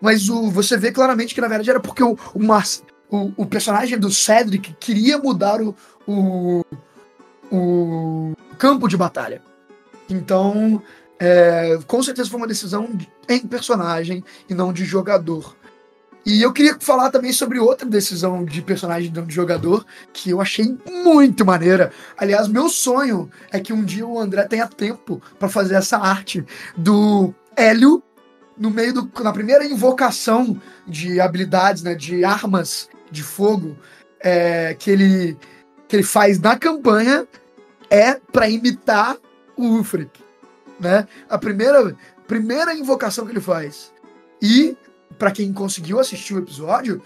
Mas 0.00 0.28
o, 0.28 0.50
você 0.50 0.76
vê 0.76 0.90
claramente 0.90 1.34
que 1.34 1.40
na 1.40 1.46
verdade 1.48 1.70
era 1.70 1.80
porque 1.80 2.02
o, 2.02 2.18
o, 2.34 3.16
o, 3.16 3.32
o 3.36 3.46
personagem 3.46 3.98
do 3.98 4.10
Cedric 4.10 4.74
queria 4.80 5.18
mudar 5.18 5.60
o, 5.60 5.76
o, 6.06 6.64
o 7.52 8.32
campo 8.58 8.88
de 8.88 8.96
batalha. 8.96 9.42
Então, 10.08 10.82
é, 11.18 11.78
com 11.86 12.02
certeza 12.02 12.30
foi 12.30 12.40
uma 12.40 12.46
decisão 12.46 12.88
em 13.28 13.46
personagem 13.46 14.24
e 14.48 14.54
não 14.54 14.72
de 14.72 14.84
jogador. 14.84 15.54
E 16.24 16.40
eu 16.40 16.52
queria 16.52 16.76
falar 16.78 17.10
também 17.10 17.32
sobre 17.32 17.58
outra 17.58 17.86
decisão 17.86 18.44
de 18.44 18.62
personagem 18.62 19.10
de 19.10 19.34
jogador 19.34 19.84
que 20.12 20.30
eu 20.30 20.40
achei 20.40 20.76
muito 21.04 21.44
maneira. 21.44 21.92
Aliás, 22.16 22.46
meu 22.46 22.68
sonho 22.68 23.28
é 23.50 23.58
que 23.58 23.72
um 23.72 23.84
dia 23.84 24.06
o 24.06 24.18
André 24.18 24.44
tenha 24.44 24.68
tempo 24.68 25.20
para 25.38 25.48
fazer 25.48 25.74
essa 25.74 25.98
arte 25.98 26.44
do 26.76 27.34
Hélio 27.56 28.02
no 28.56 28.70
meio 28.70 28.94
do 28.94 29.10
na 29.22 29.32
primeira 29.32 29.64
invocação 29.64 30.60
de 30.86 31.20
habilidades, 31.20 31.82
né, 31.82 31.94
de 31.94 32.24
armas 32.24 32.88
de 33.10 33.22
fogo 33.22 33.76
é, 34.20 34.74
que 34.78 34.90
ele 34.90 35.36
que 35.88 35.96
ele 35.96 36.02
faz 36.02 36.38
na 36.38 36.56
campanha 36.56 37.26
é 37.92 38.14
para 38.32 38.48
imitar 38.48 39.18
o 39.54 39.64
Ulfric, 39.64 40.18
né? 40.80 41.06
A 41.28 41.36
primeira 41.36 41.94
primeira 42.26 42.74
invocação 42.74 43.26
que 43.26 43.32
ele 43.32 43.40
faz. 43.40 43.92
E 44.40 44.74
para 45.18 45.30
quem 45.30 45.52
conseguiu 45.52 46.00
assistir 46.00 46.32
o 46.34 46.38
episódio, 46.38 47.02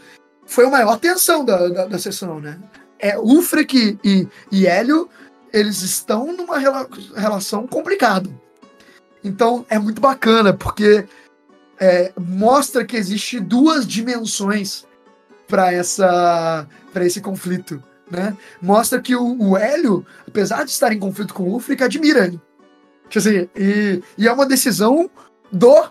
foi 0.47 0.65
a 0.65 0.71
maior 0.71 0.97
tensão 1.01 1.45
da, 1.45 1.67
da, 1.67 1.87
da 1.87 1.99
sessão, 1.99 2.39
né? 2.39 2.61
É, 3.01 3.19
Ulfric 3.19 3.99
e, 4.05 4.29
e 4.53 4.67
Hélio, 4.67 5.11
eles 5.53 5.83
estão 5.83 6.33
numa 6.33 6.57
rela 6.57 6.89
relação 7.17 7.67
complicada. 7.67 8.31
Então 9.25 9.67
é 9.69 9.81
muito 9.81 10.01
bacana, 10.01 10.55
porque 10.55 11.05
é, 11.81 12.13
mostra 12.17 12.85
que 12.85 12.97
existe 12.97 13.41
duas 13.41 13.85
dimensões 13.85 14.87
para 15.49 15.73
essa 15.73 16.65
para 16.93 17.05
esse 17.05 17.21
conflito, 17.21 17.83
né? 18.11 18.37
Mostra 18.61 19.01
que 19.01 19.15
o, 19.15 19.37
o 19.41 19.57
Hélio, 19.57 20.07
apesar 20.27 20.65
de 20.65 20.71
estar 20.71 20.93
em 20.93 20.99
conflito 20.99 21.35
com 21.35 21.45
o 21.45 21.53
Ulfric, 21.53 21.83
admira 21.83 22.27
ele. 22.27 22.41
E, 23.55 24.03
e 24.19 24.29
é 24.29 24.33
uma 24.33 24.47
decisão 24.47 25.11
do 25.53 25.89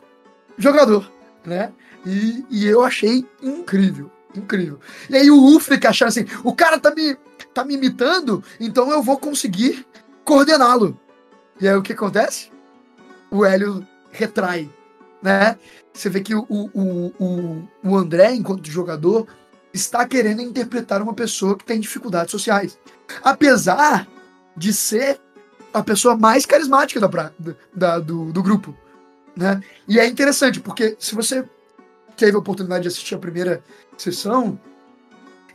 jogador, 0.58 1.12
né? 1.46 1.72
E, 2.06 2.46
e 2.50 2.66
eu 2.66 2.84
achei 2.84 3.26
incrível, 3.42 4.12
incrível. 4.36 4.80
E 5.10 5.16
aí 5.16 5.32
o 5.32 5.38
Ulfric 5.38 5.88
achando 5.88 6.10
assim, 6.10 6.26
o 6.44 6.54
cara 6.54 6.80
tá 6.80 6.94
me, 6.94 7.18
tá 7.54 7.64
me 7.64 7.76
imitando, 7.76 8.44
então 8.60 8.92
eu 8.92 9.02
vou 9.02 9.18
conseguir 9.18 9.86
coordená-lo. 10.24 11.00
E 11.60 11.68
aí 11.68 11.76
o 11.76 11.82
que 11.82 11.94
acontece? 11.94 12.52
O 13.32 13.46
Hélio 13.46 13.86
retrai, 14.12 14.70
né? 15.22 15.58
Você 15.94 16.10
vê 16.10 16.20
que 16.20 16.36
o, 16.36 16.46
o, 16.50 17.12
o, 17.18 17.68
o 17.84 17.98
André, 17.98 18.34
enquanto 18.34 18.70
jogador, 18.70 19.28
está 19.76 20.08
querendo 20.08 20.42
interpretar 20.42 21.02
uma 21.02 21.14
pessoa 21.14 21.58
que 21.58 21.66
tem 21.66 21.80
dificuldades 21.80 22.32
sociais. 22.32 22.78
Apesar 23.24 24.08
de 24.56 24.74
ser 24.74 25.20
a 25.74 25.84
pessoa 25.84 26.16
mais 26.16 26.46
carismática 26.46 27.00
da, 27.00 27.32
da 27.76 28.00
do, 28.00 28.32
do 28.32 28.42
grupo. 28.42 28.76
Né? 29.36 29.62
E 29.88 30.00
é 30.00 30.08
interessante, 30.08 30.62
porque 30.62 30.96
se 30.98 31.14
você 31.14 31.44
teve 32.16 32.36
a 32.36 32.40
oportunidade 32.40 32.84
de 32.84 32.88
assistir 32.88 33.16
a 33.16 33.20
primeira 33.20 33.62
sessão, 33.98 34.58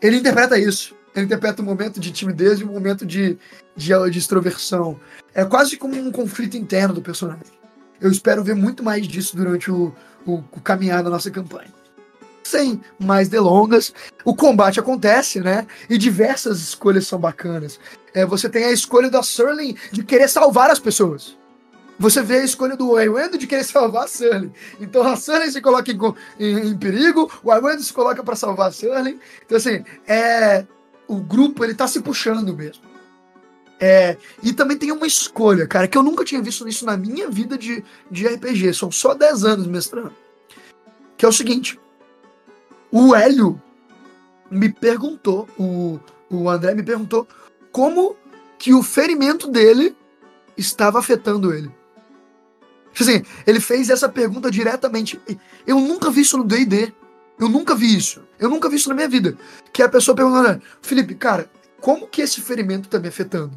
ele 0.02 0.18
interpreta 0.18 0.58
isso. 0.58 0.94
Ele 1.14 1.24
interpreta 1.24 1.62
um 1.62 1.64
momento 1.64 1.98
de 1.98 2.12
timidez 2.12 2.60
e 2.60 2.64
um 2.64 2.72
momento 2.72 3.06
de, 3.06 3.38
de, 3.74 4.10
de 4.10 4.18
extroversão. 4.18 5.00
É 5.34 5.44
quase 5.44 5.78
como 5.78 5.96
um 5.96 6.12
conflito 6.12 6.56
interno 6.56 6.94
do 6.94 7.02
personagem. 7.02 7.58
Eu 7.98 8.10
espero 8.10 8.44
ver 8.44 8.54
muito 8.54 8.82
mais 8.84 9.08
disso 9.08 9.34
durante 9.34 9.70
o, 9.70 9.94
o, 10.26 10.34
o 10.52 10.60
caminhar 10.60 11.02
da 11.02 11.10
nossa 11.10 11.30
campanha. 11.30 11.79
Sem 12.50 12.80
mais 12.99 13.28
delongas, 13.28 13.95
o 14.25 14.35
combate 14.35 14.80
acontece, 14.80 15.38
né? 15.40 15.69
E 15.88 15.97
diversas 15.97 16.59
escolhas 16.61 17.07
são 17.07 17.16
bacanas. 17.16 17.78
É, 18.12 18.26
você 18.26 18.49
tem 18.49 18.64
a 18.64 18.73
escolha 18.73 19.09
da 19.09 19.23
Surling 19.23 19.76
de 19.92 20.02
querer 20.02 20.28
salvar 20.28 20.69
as 20.69 20.80
pessoas. 20.80 21.38
Você 21.97 22.23
vê 22.23 22.38
a 22.38 22.45
escolha 22.45 22.76
do 22.76 22.95
Waywend 22.95 23.38
de 23.38 23.47
querer 23.47 23.62
salvar 23.62 24.07
a 24.07 24.09
Surling. 24.09 24.52
Então 24.80 25.07
a 25.07 25.14
Surling 25.14 25.52
se 25.52 25.61
coloca 25.61 25.92
em, 25.92 25.99
em, 26.40 26.71
em 26.71 26.76
perigo, 26.76 27.30
o 27.45 27.50
Waywend 27.50 27.85
se 27.85 27.92
coloca 27.92 28.25
para 28.25 28.35
salvar 28.35 28.71
a 28.71 28.73
Surling. 28.73 29.21
Então, 29.47 29.57
assim, 29.57 29.85
é, 30.09 30.66
o 31.07 31.16
grupo 31.19 31.62
ele 31.62 31.75
tá 31.75 31.87
se 31.87 32.00
puxando 32.00 32.52
mesmo. 32.57 32.83
É, 33.78 34.16
e 34.42 34.52
também 34.52 34.76
tem 34.76 34.90
uma 34.90 35.07
escolha, 35.07 35.69
cara, 35.69 35.87
que 35.87 35.97
eu 35.97 36.02
nunca 36.02 36.25
tinha 36.25 36.42
visto 36.42 36.66
isso 36.66 36.85
na 36.85 36.97
minha 36.97 37.30
vida 37.30 37.57
de, 37.57 37.85
de 38.11 38.26
RPG. 38.26 38.75
São 38.75 38.90
só 38.90 39.14
10 39.14 39.45
anos 39.45 39.66
mestrando. 39.69 40.12
Que 41.16 41.25
é 41.25 41.28
o 41.28 41.33
seguinte: 41.33 41.78
o 42.90 43.14
Hélio 43.14 43.61
me 44.50 44.68
perguntou, 44.68 45.49
o, 45.59 46.00
o 46.28 46.49
André 46.49 46.75
me 46.75 46.82
perguntou 46.82 47.26
como 47.70 48.16
que 48.59 48.75
o 48.75 48.82
ferimento 48.82 49.49
dele 49.49 49.97
estava 50.56 50.99
afetando 50.99 51.54
ele. 51.54 51.70
Assim, 52.99 53.23
ele 53.47 53.61
fez 53.61 53.88
essa 53.88 54.09
pergunta 54.09 54.50
diretamente. 54.50 55.20
Eu 55.66 55.78
nunca 55.78 56.11
vi 56.11 56.23
isso 56.23 56.37
no 56.37 56.44
D&D. 56.44 56.92
Eu 57.38 57.49
nunca 57.49 57.75
vi 57.75 57.97
isso. 57.97 58.23
Eu 58.38 58.50
nunca 58.50 58.68
vi 58.68 58.76
isso 58.76 58.88
na 58.88 58.94
minha 58.94 59.09
vida. 59.09 59.37
Que 59.73 59.82
a 59.82 59.88
pessoa 59.88 60.14
perguntando, 60.14 60.61
Felipe, 60.82 61.14
cara, 61.14 61.49
como 61.80 62.06
que 62.06 62.20
esse 62.20 62.40
ferimento 62.40 62.88
tá 62.88 62.99
me 62.99 63.09
afetando? 63.09 63.56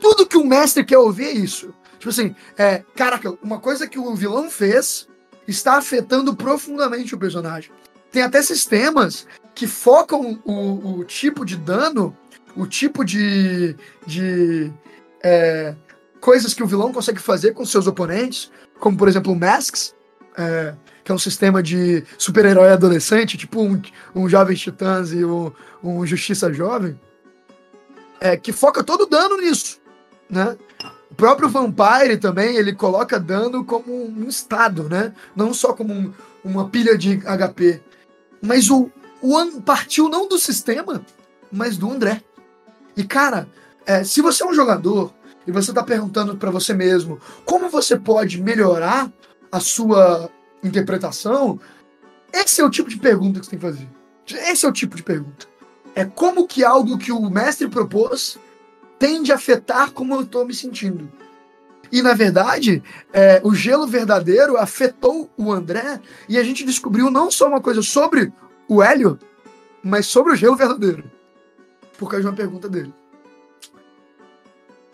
Tudo 0.00 0.26
que 0.26 0.36
o 0.36 0.44
mestre 0.44 0.84
quer 0.84 0.98
ouvir 0.98 1.26
é 1.26 1.32
isso. 1.32 1.72
Tipo 1.98 2.08
assim, 2.08 2.34
é, 2.58 2.82
caraca, 2.96 3.38
uma 3.42 3.60
coisa 3.60 3.86
que 3.86 3.98
o 3.98 4.14
vilão 4.14 4.50
fez 4.50 5.08
está 5.46 5.76
afetando 5.76 6.34
profundamente 6.34 7.14
o 7.14 7.18
personagem. 7.18 7.70
Tem 8.14 8.22
até 8.22 8.40
sistemas 8.42 9.26
que 9.56 9.66
focam 9.66 10.40
o, 10.44 11.00
o 11.00 11.04
tipo 11.04 11.44
de 11.44 11.56
dano, 11.56 12.16
o 12.54 12.64
tipo 12.64 13.04
de, 13.04 13.74
de 14.06 14.72
é, 15.20 15.74
coisas 16.20 16.54
que 16.54 16.62
o 16.62 16.66
vilão 16.68 16.92
consegue 16.92 17.18
fazer 17.18 17.54
com 17.54 17.66
seus 17.66 17.88
oponentes, 17.88 18.52
como 18.78 18.96
por 18.96 19.08
exemplo 19.08 19.32
o 19.32 19.36
Masks, 19.36 19.96
é, 20.38 20.76
que 21.02 21.10
é 21.10 21.14
um 21.14 21.18
sistema 21.18 21.60
de 21.60 22.04
super-herói 22.16 22.68
adolescente, 22.68 23.36
tipo 23.36 23.60
um, 23.60 23.82
um 24.14 24.28
Jovem 24.28 24.54
Titãs 24.54 25.10
e 25.10 25.24
um, 25.24 25.50
um 25.82 26.06
Justiça 26.06 26.54
Jovem, 26.54 26.96
é, 28.20 28.36
que 28.36 28.52
foca 28.52 28.84
todo 28.84 29.02
o 29.02 29.06
dano 29.06 29.38
nisso 29.38 29.80
né? 30.30 30.56
O 31.10 31.14
próprio 31.14 31.48
Vampire 31.48 32.16
também, 32.16 32.56
ele 32.56 32.72
coloca 32.72 33.20
dano 33.20 33.64
como 33.64 33.92
um 33.92 34.28
estado, 34.28 34.88
né? 34.88 35.12
Não 35.34 35.52
só 35.52 35.72
como 35.72 35.92
um, 35.92 36.12
uma 36.44 36.68
pilha 36.68 36.96
de 36.96 37.18
HP. 37.18 37.80
Mas 38.44 38.70
o, 38.70 38.90
o 39.22 39.60
partiu 39.62 40.08
não 40.08 40.28
do 40.28 40.38
sistema, 40.38 41.04
mas 41.50 41.76
do 41.76 41.90
André. 41.90 42.22
E, 42.96 43.02
cara, 43.02 43.48
é, 43.86 44.04
se 44.04 44.20
você 44.20 44.44
é 44.44 44.46
um 44.46 44.54
jogador 44.54 45.12
e 45.46 45.52
você 45.52 45.70
está 45.70 45.82
perguntando 45.82 46.36
para 46.36 46.50
você 46.50 46.74
mesmo 46.74 47.18
como 47.44 47.68
você 47.68 47.98
pode 47.98 48.40
melhorar 48.40 49.10
a 49.50 49.60
sua 49.60 50.30
interpretação, 50.62 51.58
esse 52.32 52.60
é 52.60 52.64
o 52.64 52.70
tipo 52.70 52.90
de 52.90 52.98
pergunta 52.98 53.40
que 53.40 53.46
você 53.46 53.50
tem 53.50 53.58
que 53.58 53.66
fazer. 53.66 53.88
Esse 54.50 54.66
é 54.66 54.68
o 54.68 54.72
tipo 54.72 54.96
de 54.96 55.02
pergunta. 55.02 55.46
É 55.94 56.04
como 56.04 56.46
que 56.46 56.64
algo 56.64 56.98
que 56.98 57.12
o 57.12 57.30
mestre 57.30 57.68
propôs 57.68 58.38
tende 58.98 59.32
a 59.32 59.36
afetar 59.36 59.92
como 59.92 60.14
eu 60.14 60.22
estou 60.22 60.44
me 60.44 60.54
sentindo. 60.54 61.10
E 61.94 62.02
na 62.02 62.12
verdade, 62.12 62.82
é, 63.12 63.40
o 63.44 63.54
gelo 63.54 63.86
verdadeiro 63.86 64.56
afetou 64.56 65.30
o 65.36 65.52
André 65.52 66.00
e 66.28 66.36
a 66.36 66.42
gente 66.42 66.64
descobriu 66.64 67.08
não 67.08 67.30
só 67.30 67.46
uma 67.46 67.60
coisa 67.60 67.82
sobre 67.82 68.32
o 68.68 68.82
Hélio, 68.82 69.16
mas 69.80 70.04
sobre 70.06 70.32
o 70.32 70.36
gelo 70.36 70.56
verdadeiro. 70.56 71.04
Por 71.96 72.10
causa 72.10 72.22
de 72.22 72.26
uma 72.26 72.34
pergunta 72.34 72.68
dele. 72.68 72.92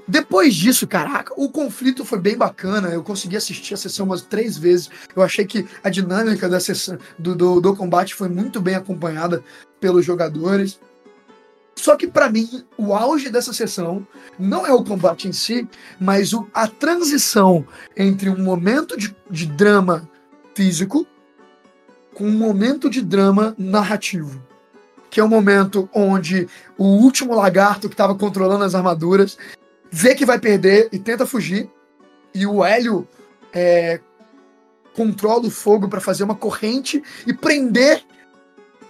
Depois 0.07 0.55
disso, 0.55 0.87
caraca, 0.87 1.33
o 1.39 1.49
conflito 1.49 2.05
foi 2.05 2.19
bem 2.19 2.37
bacana. 2.37 2.89
Eu 2.89 3.03
consegui 3.03 3.37
assistir 3.37 3.73
a 3.73 3.79
sessão 3.79 4.05
umas 4.05 4.21
três 4.21 4.59
vezes. 4.59 4.91
Eu 5.17 5.23
achei 5.23 5.47
que 5.47 5.67
a 5.83 5.89
dinâmica 5.89 6.51
da 6.51 6.61
sessão, 6.61 6.99
do, 7.19 7.35
do, 7.35 7.63
do 7.63 7.75
combate 7.75 8.15
foi 8.15 8.29
muito 8.29 8.61
bem 8.61 8.75
acompanhada 8.75 9.43
pelos 9.81 10.05
jogadores. 10.05 10.79
Só 11.81 11.97
que 11.97 12.07
para 12.07 12.29
mim, 12.29 12.63
o 12.77 12.95
auge 12.95 13.31
dessa 13.31 13.55
sessão 13.55 14.07
não 14.39 14.67
é 14.67 14.73
o 14.73 14.85
combate 14.85 15.27
em 15.27 15.33
si, 15.33 15.67
mas 15.99 16.35
o, 16.35 16.47
a 16.53 16.69
transição 16.69 17.67
entre 17.97 18.29
um 18.29 18.37
momento 18.37 18.99
de, 18.99 19.17
de 19.31 19.47
drama 19.47 20.07
físico 20.55 21.07
com 22.15 22.25
um 22.25 22.37
momento 22.37 22.91
de 22.91 23.01
drama 23.01 23.55
narrativo. 23.57 24.45
Que 25.09 25.21
é 25.21 25.23
o 25.23 25.27
um 25.27 25.31
momento 25.31 25.89
onde 25.95 26.47
o 26.77 26.85
último 26.85 27.35
lagarto 27.35 27.89
que 27.89 27.95
estava 27.95 28.15
controlando 28.15 28.65
as 28.65 28.75
armaduras 28.75 29.39
vê 29.91 30.15
que 30.15 30.27
vai 30.27 30.39
perder 30.39 30.91
e 30.93 30.99
tenta 30.99 31.25
fugir. 31.25 31.67
E 32.35 32.47
o 32.47 32.63
Hélio 32.63 33.09
é, 33.55 34.01
controla 34.95 35.47
o 35.47 35.51
fogo 35.51 35.89
para 35.89 35.99
fazer 35.99 36.25
uma 36.25 36.35
corrente 36.35 37.03
e 37.27 37.33
prender 37.33 38.05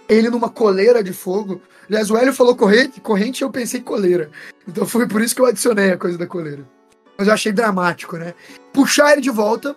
ele 0.09 0.29
numa 0.29 0.49
coleira 0.49 1.01
de 1.01 1.13
fogo. 1.13 1.61
Aliás, 1.91 2.09
o 2.09 2.15
Hélio 2.15 2.33
falou 2.33 2.55
corrente, 2.55 3.01
corrente 3.01 3.41
e 3.41 3.43
eu 3.43 3.51
pensei 3.51 3.81
coleira. 3.81 4.31
Então 4.65 4.87
foi 4.87 5.05
por 5.05 5.21
isso 5.21 5.35
que 5.35 5.41
eu 5.41 5.45
adicionei 5.45 5.91
a 5.91 5.97
coisa 5.97 6.17
da 6.17 6.25
coleira. 6.25 6.65
Mas 7.17 7.27
eu 7.27 7.33
achei 7.33 7.51
dramático, 7.51 8.15
né? 8.15 8.33
Puxar 8.71 9.11
ele 9.11 9.19
de 9.19 9.29
volta. 9.29 9.75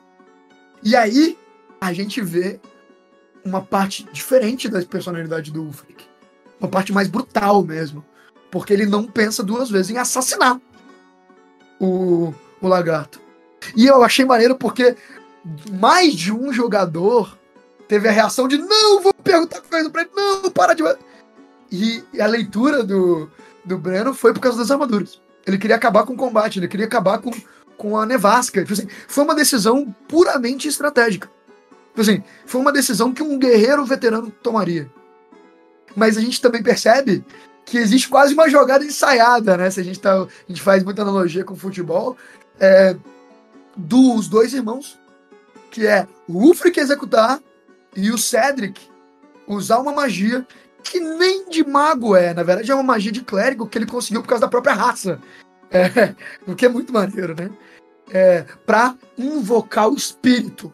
E 0.81 0.95
aí 0.95 1.37
a 1.81 1.93
gente 1.93 2.21
vê 2.21 2.61
uma 3.45 3.61
parte 3.61 4.05
diferente 4.13 4.69
da 4.69 4.81
personalidade 4.83 5.51
do 5.51 5.65
Ulfric. 5.65 6.05
Uma 6.61 6.69
parte 6.69 6.93
mais 6.93 7.09
brutal 7.09 7.65
mesmo. 7.65 8.05
Porque 8.49 8.73
ele 8.73 8.87
não 8.87 9.09
pensa 9.09 9.43
duas 9.43 9.69
vezes 9.69 9.91
em 9.91 9.99
assassinar 9.99 10.61
o, 11.81 12.33
o 12.61 12.69
lagarto. 12.69 13.21
E 13.75 13.87
eu 13.87 14.05
achei 14.05 14.25
maneiro 14.25 14.55
porque 14.55 14.97
mais 15.81 16.15
de 16.15 16.33
um 16.33 16.53
jogador 16.53 17.37
teve 17.89 18.09
a 18.09 18.13
reação 18.13 18.47
de 18.47 18.57
não, 18.57 19.03
vou 19.03 19.13
perguntar 19.13 19.63
coisa 19.63 19.91
pra 19.91 20.03
ele, 20.03 20.11
não, 20.15 20.49
para 20.53 20.75
de. 20.75 20.85
E, 21.75 22.21
a 22.21 22.27
leitura 22.27 22.85
do, 22.85 23.29
do 23.65 23.77
Breno 23.77 24.15
foi 24.15 24.33
por 24.33 24.39
causa 24.39 24.59
das 24.59 24.71
armaduras. 24.71 25.21
Ele 25.45 25.59
queria 25.59 25.75
acabar 25.75 26.05
com 26.05 26.15
o 26.15 26.17
combate, 26.17 26.61
ele 26.61 26.69
queria 26.69 26.87
acabar 26.87 27.19
com, 27.19 27.33
com 27.77 27.99
a 27.99 28.07
nevasca. 28.07 28.61
Tipo 28.61 28.73
assim, 28.73 28.89
foi 29.09 29.25
uma 29.25 29.35
decisão 29.35 29.95
puramente 30.09 30.69
estratégica. 30.69 31.29
Tipo 31.89 32.01
assim, 32.01 32.23
foi 32.47 32.61
uma 32.61 32.73
decisão 32.73 33.13
que 33.13 33.25
um 33.25 33.37
guerreiro 33.37 33.85
veterano 33.85 34.31
tomaria. 34.31 34.89
Mas 35.97 36.17
a 36.17 36.21
gente 36.21 36.41
também 36.41 36.63
percebe 36.63 37.25
que 37.65 37.77
existe 37.77 38.09
quase 38.09 38.35
uma 38.35 38.49
jogada 38.49 38.85
ensaiada, 38.85 39.57
né? 39.57 39.69
Se 39.69 39.81
a 39.81 39.85
gente, 39.85 39.99
tá, 39.99 40.15
a 40.15 40.29
gente 40.47 40.63
faz 40.63 40.85
muita 40.85 41.03
analogia 41.03 41.45
com 41.45 41.57
futebol, 41.57 42.17
é, 42.61 42.97
dos 43.77 44.29
dois 44.29 44.53
irmãos, 44.53 44.99
que 45.73 45.87
é 45.87 46.07
o 46.29 46.39
Ulfric 46.39 46.79
executar 46.79 47.41
e 47.97 48.13
o 48.13 48.19
Cedric 48.19 48.81
usar 49.47 49.79
uma 49.81 49.93
magia 49.93 50.47
que 50.85 51.01
nem 51.01 51.49
de 51.49 51.65
mago 51.65 52.15
é, 52.15 52.35
na 52.35 52.43
verdade 52.43 52.71
é 52.71 52.75
uma 52.75 52.83
magia 52.83 53.11
de 53.11 53.23
clérigo 53.23 53.67
que 53.67 53.79
ele 53.79 53.87
conseguiu 53.87 54.23
por 54.23 54.29
causa 54.29 54.43
da 54.43 54.49
própria 54.49 54.75
raça. 54.75 55.19
É, 55.71 56.15
o 56.47 56.55
que 56.55 56.67
é 56.67 56.69
muito 56.69 56.93
maneiro, 56.93 57.35
né? 57.35 57.51
É, 58.11 58.45
para 58.67 58.95
invocar 59.17 59.89
o 59.89 59.97
espírito 59.97 60.73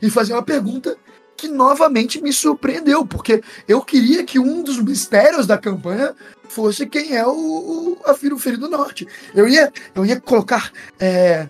e 0.00 0.10
fazer 0.10 0.34
uma 0.34 0.42
pergunta 0.42 0.96
que 1.36 1.48
novamente 1.48 2.20
me 2.20 2.32
surpreendeu, 2.32 3.04
porque 3.04 3.42
eu 3.66 3.82
queria 3.82 4.24
que 4.24 4.38
um 4.38 4.62
dos 4.62 4.80
mistérios 4.80 5.46
da 5.46 5.58
campanha 5.58 6.14
fosse 6.48 6.86
quem 6.86 7.16
é 7.16 7.26
o, 7.26 7.30
o, 7.30 7.98
a 8.04 8.14
filho, 8.14 8.36
o 8.36 8.38
filho 8.38 8.58
do 8.58 8.68
norte. 8.68 9.06
Eu 9.34 9.48
ia, 9.48 9.72
eu 9.94 10.04
ia 10.04 10.20
colocar 10.20 10.72
é, 10.98 11.48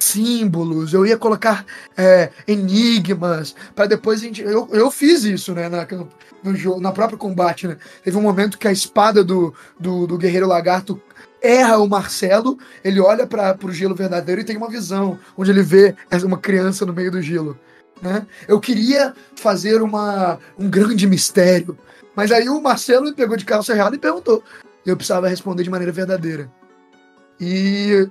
símbolos, 0.00 0.92
eu 0.92 1.04
ia 1.04 1.16
colocar 1.16 1.64
é, 1.96 2.30
enigmas, 2.48 3.54
para 3.74 3.86
depois 3.86 4.20
a 4.20 4.24
gente. 4.24 4.42
Eu, 4.42 4.68
eu 4.72 4.90
fiz 4.90 5.24
isso, 5.24 5.54
né, 5.54 5.68
na, 5.68 5.86
no 6.42 6.56
jogo, 6.56 6.80
na 6.80 6.90
própria 6.90 7.18
combate, 7.18 7.68
né? 7.68 7.76
Teve 8.02 8.16
um 8.16 8.22
momento 8.22 8.58
que 8.58 8.66
a 8.66 8.72
espada 8.72 9.22
do, 9.22 9.54
do, 9.78 10.06
do 10.06 10.18
Guerreiro 10.18 10.48
Lagarto 10.48 11.00
erra 11.42 11.78
o 11.78 11.88
Marcelo, 11.88 12.58
ele 12.82 13.00
olha 13.00 13.26
para 13.26 13.56
o 13.62 13.72
gelo 13.72 13.94
verdadeiro 13.94 14.40
e 14.40 14.44
tem 14.44 14.56
uma 14.56 14.68
visão, 14.68 15.18
onde 15.36 15.50
ele 15.50 15.62
vê 15.62 15.94
uma 16.24 16.38
criança 16.38 16.84
no 16.84 16.92
meio 16.92 17.10
do 17.10 17.22
gelo. 17.22 17.58
Né? 18.00 18.26
Eu 18.48 18.58
queria 18.58 19.14
fazer 19.36 19.82
uma, 19.82 20.38
um 20.58 20.68
grande 20.68 21.06
mistério, 21.06 21.78
mas 22.14 22.32
aí 22.32 22.48
o 22.48 22.60
Marcelo 22.60 23.06
me 23.06 23.14
pegou 23.14 23.36
de 23.36 23.44
calça 23.44 23.72
errada 23.72 23.96
e 23.96 23.98
perguntou. 23.98 24.42
Eu 24.84 24.96
precisava 24.96 25.28
responder 25.28 25.62
de 25.62 25.70
maneira 25.70 25.92
verdadeira. 25.92 26.50
E 27.38 28.08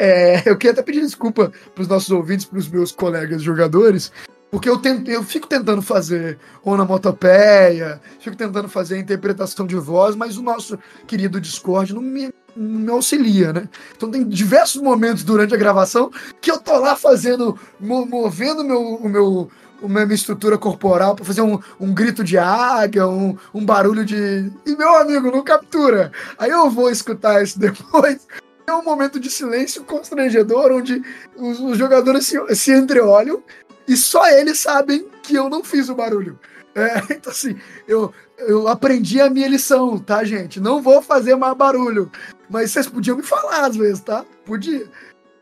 é, 0.00 0.42
eu 0.46 0.56
queria 0.56 0.72
até 0.72 0.82
pedir 0.82 1.02
desculpa 1.02 1.52
para 1.74 1.82
os 1.82 1.86
nossos 1.86 2.10
ouvintes, 2.10 2.46
para 2.46 2.58
os 2.58 2.66
meus 2.66 2.90
colegas 2.90 3.42
jogadores, 3.42 4.10
porque 4.50 4.66
eu, 4.66 4.78
tento, 4.78 5.10
eu 5.10 5.22
fico 5.22 5.46
tentando 5.46 5.82
fazer 5.82 6.38
onomatopeia, 6.64 8.00
fico 8.18 8.34
tentando 8.34 8.66
fazer 8.66 8.98
interpretação 8.98 9.66
de 9.66 9.76
voz, 9.76 10.16
mas 10.16 10.38
o 10.38 10.42
nosso 10.42 10.78
querido 11.06 11.38
Discord 11.38 11.92
não 11.92 12.00
me, 12.00 12.32
não 12.56 12.80
me 12.80 12.90
auxilia, 12.90 13.52
né? 13.52 13.68
Então 13.94 14.10
tem 14.10 14.26
diversos 14.26 14.80
momentos 14.80 15.22
durante 15.22 15.54
a 15.54 15.58
gravação 15.58 16.10
que 16.40 16.50
eu 16.50 16.58
tô 16.58 16.78
lá 16.78 16.96
fazendo, 16.96 17.58
movendo 17.78 18.64
meu, 18.64 18.80
o 18.80 19.06
meu, 19.06 19.50
uma 19.82 20.06
minha 20.06 20.14
estrutura 20.14 20.56
corporal 20.56 21.14
para 21.14 21.26
fazer 21.26 21.42
um, 21.42 21.58
um 21.78 21.92
grito 21.92 22.24
de 22.24 22.38
águia, 22.38 23.06
um, 23.06 23.36
um 23.52 23.66
barulho 23.66 24.06
de. 24.06 24.50
E 24.64 24.74
meu 24.76 24.96
amigo, 24.96 25.30
não 25.30 25.44
captura. 25.44 26.10
Aí 26.38 26.48
eu 26.48 26.70
vou 26.70 26.90
escutar 26.90 27.42
isso 27.42 27.58
depois. 27.60 28.26
É 28.70 28.74
um 28.74 28.84
momento 28.84 29.18
de 29.18 29.28
silêncio 29.28 29.82
constrangedor, 29.82 30.70
onde 30.70 31.02
os, 31.36 31.58
os 31.58 31.76
jogadores 31.76 32.24
se, 32.24 32.54
se 32.54 32.72
entreolham 32.72 33.42
e 33.88 33.96
só 33.96 34.28
eles 34.28 34.60
sabem 34.60 35.08
que 35.24 35.34
eu 35.34 35.50
não 35.50 35.64
fiz 35.64 35.88
o 35.88 35.94
barulho. 35.96 36.38
É, 36.72 36.98
então, 37.12 37.32
assim, 37.32 37.58
eu, 37.88 38.14
eu 38.38 38.68
aprendi 38.68 39.20
a 39.20 39.28
minha 39.28 39.48
lição, 39.48 39.98
tá, 39.98 40.22
gente? 40.22 40.60
Não 40.60 40.80
vou 40.80 41.02
fazer 41.02 41.34
mais 41.34 41.56
barulho. 41.56 42.08
Mas 42.48 42.70
vocês 42.70 42.86
podiam 42.86 43.16
me 43.16 43.24
falar 43.24 43.66
às 43.66 43.74
vezes, 43.74 44.00
tá? 44.00 44.24
Podia. 44.44 44.86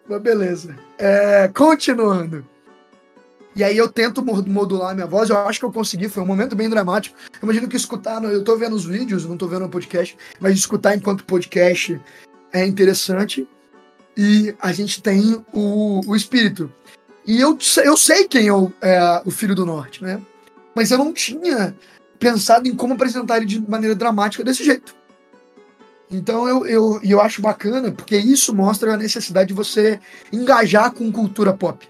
Mas 0.09 0.23
beleza. 0.23 0.75
É, 0.97 1.49
continuando. 1.49 2.47
E 3.55 3.63
aí 3.63 3.77
eu 3.77 3.89
tento 3.89 4.25
modular 4.25 4.95
minha 4.95 5.07
voz, 5.07 5.29
eu 5.29 5.37
acho 5.37 5.59
que 5.59 5.67
eu 5.67 5.73
consegui, 5.73 6.09
foi 6.09 6.23
um 6.23 6.27
momento 6.27 6.57
bem 6.57 6.71
dramático. 6.71 7.19
Eu 7.35 7.41
imagino 7.43 7.69
que 7.69 7.77
escutar, 7.77 8.23
eu 8.25 8.43
tô 8.43 8.57
vendo 8.57 8.75
os 8.75 8.87
vídeos, 8.87 9.27
não 9.27 9.37
tô 9.37 9.49
vendo 9.49 9.67
o 9.67 9.69
podcast, 9.69 10.17
mas 10.41 10.57
escutar 10.57 10.97
enquanto 10.97 11.25
podcast 11.25 12.01
é 12.53 12.67
interessante. 12.67 13.47
E 14.17 14.55
a 14.61 14.73
gente 14.73 15.01
tem 15.01 15.45
o, 15.53 16.01
o 16.07 16.17
espírito. 16.17 16.73
E 17.27 17.41
eu, 17.41 17.57
eu 17.85 17.97
sei 17.97 18.27
quem 18.27 18.49
é 18.49 18.53
o, 18.53 18.73
é 18.81 19.23
o 19.25 19.31
Filho 19.31 19.55
do 19.55 19.67
Norte, 19.67 20.03
né? 20.03 20.21
Mas 20.75 20.91
eu 20.91 20.99
não 20.99 21.13
tinha 21.13 21.77
pensado 22.19 22.67
em 22.67 22.75
como 22.75 22.95
apresentar 22.95 23.37
ele 23.37 23.47
de 23.47 23.61
maneira 23.61 23.95
dramática 23.95 24.43
desse 24.43 24.65
jeito. 24.65 24.97
Então 26.11 26.49
eu, 26.49 26.67
eu, 26.67 27.01
eu 27.03 27.21
acho 27.21 27.43
bacana, 27.43 27.93
porque 27.93 28.17
isso 28.17 28.55
mostra 28.55 28.95
a 28.95 28.97
necessidade 28.97 29.49
de 29.49 29.55
você 29.55 30.01
engajar 30.33 30.93
com 30.93 31.13
cultura 31.13 31.53
pop. 31.53 31.87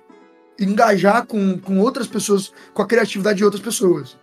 Engajar 0.58 1.24
com, 1.24 1.56
com 1.58 1.78
outras 1.78 2.08
pessoas, 2.08 2.52
com 2.74 2.82
a 2.82 2.86
criatividade 2.86 3.38
de 3.38 3.44
outras 3.44 3.62
pessoas. 3.62 4.18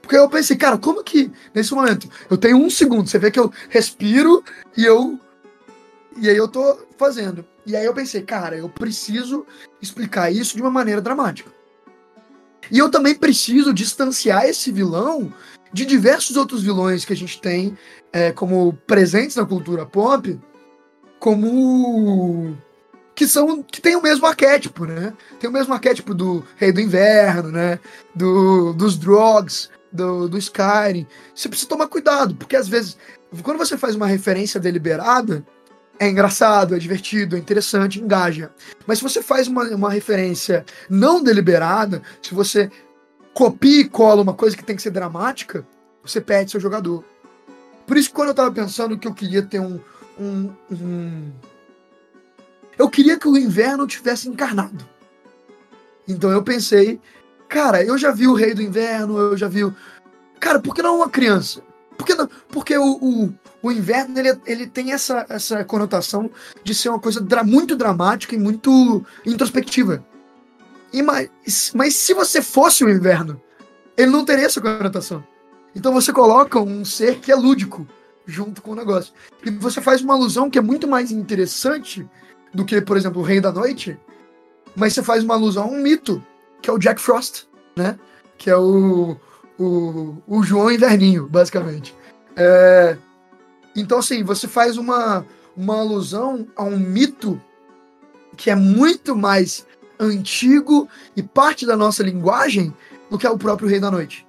Porque 0.00 0.16
eu 0.16 0.28
pensei, 0.28 0.56
cara, 0.56 0.78
como 0.78 1.02
que 1.02 1.30
nesse 1.54 1.74
momento 1.74 2.08
eu 2.30 2.36
tenho 2.36 2.56
um 2.56 2.70
segundo, 2.70 3.08
você 3.08 3.18
vê 3.18 3.30
que 3.30 3.38
eu 3.38 3.52
respiro 3.68 4.42
e 4.76 4.84
eu. 4.84 5.18
E 6.16 6.28
aí 6.28 6.36
eu 6.36 6.48
tô 6.48 6.86
fazendo. 6.96 7.44
E 7.66 7.76
aí 7.76 7.84
eu 7.84 7.94
pensei, 7.94 8.22
cara, 8.22 8.56
eu 8.56 8.68
preciso 8.68 9.46
explicar 9.80 10.30
isso 10.30 10.56
de 10.56 10.62
uma 10.62 10.70
maneira 10.70 11.00
dramática. 11.00 11.50
E 12.70 12.78
eu 12.78 12.90
também 12.90 13.14
preciso 13.14 13.72
distanciar 13.72 14.44
esse 14.44 14.70
vilão 14.70 15.32
de 15.72 15.84
diversos 15.84 16.36
outros 16.36 16.62
vilões 16.62 17.04
que 17.04 17.12
a 17.12 17.16
gente 17.16 17.40
tem 17.40 17.76
é, 18.12 18.32
como 18.32 18.72
presentes 18.86 19.36
na 19.36 19.46
cultura 19.46 19.86
pop, 19.86 20.38
como 21.18 22.56
que 23.14 23.26
são 23.26 23.62
que 23.62 23.80
tem 23.80 23.96
o 23.96 24.02
mesmo 24.02 24.26
arquétipo, 24.26 24.84
né? 24.84 25.12
Tem 25.38 25.48
o 25.48 25.52
mesmo 25.52 25.72
arquétipo 25.74 26.14
do 26.14 26.44
Rei 26.56 26.72
do 26.72 26.80
Inverno, 26.80 27.50
né? 27.50 27.78
Do, 28.14 28.72
dos 28.72 28.96
Drogs, 28.96 29.68
do, 29.92 30.28
do 30.28 30.38
Skyrim. 30.38 31.06
Você 31.34 31.48
precisa 31.48 31.68
tomar 31.68 31.88
cuidado, 31.88 32.34
porque 32.34 32.56
às 32.56 32.68
vezes 32.68 32.96
quando 33.42 33.58
você 33.58 33.78
faz 33.78 33.94
uma 33.94 34.06
referência 34.06 34.58
deliberada, 34.58 35.44
é 36.00 36.08
engraçado, 36.08 36.74
é 36.74 36.78
divertido, 36.78 37.36
é 37.36 37.38
interessante, 37.38 38.00
engaja. 38.00 38.50
Mas 38.86 38.98
se 38.98 39.04
você 39.04 39.22
faz 39.22 39.46
uma, 39.46 39.64
uma 39.64 39.90
referência 39.90 40.64
não 40.88 41.22
deliberada, 41.22 42.00
se 42.22 42.32
você 42.32 42.70
copia 43.34 43.82
e 43.82 43.88
cola 43.88 44.22
uma 44.22 44.32
coisa 44.32 44.56
que 44.56 44.64
tem 44.64 44.74
que 44.74 44.80
ser 44.80 44.92
dramática, 44.92 45.66
você 46.02 46.18
perde 46.18 46.52
seu 46.52 46.58
jogador. 46.58 47.04
Por 47.86 47.98
isso, 47.98 48.10
quando 48.14 48.28
eu 48.28 48.34
tava 48.34 48.50
pensando 48.50 48.98
que 48.98 49.06
eu 49.06 49.12
queria 49.12 49.42
ter 49.42 49.60
um. 49.60 49.78
um, 50.18 50.50
um... 50.70 51.30
Eu 52.78 52.88
queria 52.88 53.18
que 53.18 53.28
o 53.28 53.36
inverno 53.36 53.86
tivesse 53.86 54.26
encarnado. 54.26 54.88
Então 56.08 56.30
eu 56.30 56.42
pensei, 56.42 56.98
cara, 57.46 57.84
eu 57.84 57.98
já 57.98 58.10
vi 58.10 58.26
o 58.26 58.32
Rei 58.32 58.54
do 58.54 58.62
Inverno, 58.62 59.18
eu 59.18 59.36
já 59.36 59.48
vi. 59.48 59.64
O... 59.64 59.76
Cara, 60.40 60.58
por 60.58 60.74
que 60.74 60.80
não 60.80 60.96
uma 60.96 61.10
criança? 61.10 61.62
Por 62.00 62.06
que 62.06 62.14
não? 62.14 62.26
Porque 62.48 62.78
o, 62.78 62.96
o, 62.96 63.34
o 63.62 63.70
inverno 63.70 64.18
ele, 64.18 64.40
ele 64.46 64.66
tem 64.66 64.92
essa, 64.92 65.26
essa 65.28 65.62
conotação 65.66 66.30
de 66.64 66.74
ser 66.74 66.88
uma 66.88 66.98
coisa 66.98 67.20
dra 67.20 67.44
muito 67.44 67.76
dramática 67.76 68.34
e 68.34 68.38
muito 68.38 69.04
introspectiva. 69.26 70.02
E, 70.94 71.02
mas, 71.02 71.72
mas 71.74 71.94
se 71.94 72.14
você 72.14 72.40
fosse 72.40 72.82
o 72.82 72.88
inverno, 72.88 73.38
ele 73.98 74.10
não 74.10 74.24
teria 74.24 74.46
essa 74.46 74.62
conotação. 74.62 75.22
Então 75.76 75.92
você 75.92 76.10
coloca 76.10 76.58
um 76.58 76.86
ser 76.86 77.18
que 77.18 77.30
é 77.30 77.36
lúdico 77.36 77.86
junto 78.24 78.62
com 78.62 78.70
o 78.70 78.76
negócio. 78.76 79.12
E 79.44 79.50
você 79.50 79.82
faz 79.82 80.00
uma 80.00 80.14
alusão 80.14 80.48
que 80.48 80.58
é 80.58 80.62
muito 80.62 80.88
mais 80.88 81.12
interessante 81.12 82.08
do 82.54 82.64
que, 82.64 82.80
por 82.80 82.96
exemplo, 82.96 83.20
o 83.20 83.24
Rei 83.24 83.42
da 83.42 83.52
Noite, 83.52 83.98
mas 84.74 84.94
você 84.94 85.02
faz 85.02 85.22
uma 85.22 85.34
alusão 85.34 85.64
a 85.64 85.66
um 85.66 85.82
mito, 85.82 86.24
que 86.62 86.70
é 86.70 86.72
o 86.72 86.78
Jack 86.78 86.98
Frost, 86.98 87.44
né? 87.76 87.98
Que 88.38 88.48
é 88.48 88.56
o, 88.56 89.18
o, 89.60 90.22
o 90.26 90.42
João 90.42 90.70
Inverninho, 90.70 91.28
basicamente. 91.28 91.94
É, 92.34 92.96
então, 93.76 93.98
assim, 93.98 94.24
você 94.24 94.48
faz 94.48 94.78
uma, 94.78 95.26
uma 95.54 95.78
alusão 95.78 96.48
a 96.56 96.64
um 96.64 96.78
mito 96.78 97.40
que 98.36 98.50
é 98.50 98.54
muito 98.54 99.14
mais 99.14 99.66
antigo 99.98 100.88
e 101.14 101.22
parte 101.22 101.66
da 101.66 101.76
nossa 101.76 102.02
linguagem 102.02 102.74
do 103.10 103.18
que 103.18 103.26
é 103.26 103.30
o 103.30 103.36
próprio 103.36 103.68
Rei 103.68 103.78
da 103.78 103.90
Noite. 103.90 104.26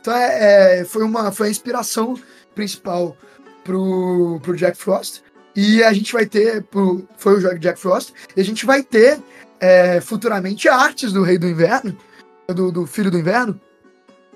Então, 0.00 0.14
é, 0.14 0.80
é, 0.80 0.84
foi, 0.84 1.04
uma, 1.04 1.30
foi 1.30 1.48
a 1.48 1.50
inspiração 1.50 2.18
principal 2.54 3.14
pro, 3.62 4.40
pro 4.42 4.56
Jack 4.56 4.78
Frost. 4.78 5.22
E 5.54 5.82
a 5.82 5.92
gente 5.92 6.12
vai 6.12 6.24
ter, 6.24 6.62
pro, 6.62 7.06
foi 7.18 7.34
o 7.34 7.58
Jack 7.58 7.78
Frost, 7.78 8.14
e 8.34 8.40
a 8.40 8.44
gente 8.44 8.64
vai 8.64 8.82
ter 8.82 9.20
é, 9.58 10.00
futuramente 10.00 10.68
artes 10.68 11.12
do 11.12 11.22
Rei 11.22 11.36
do 11.36 11.46
Inverno, 11.46 11.94
do, 12.48 12.72
do 12.72 12.86
Filho 12.86 13.10
do 13.10 13.18
Inverno, 13.18 13.60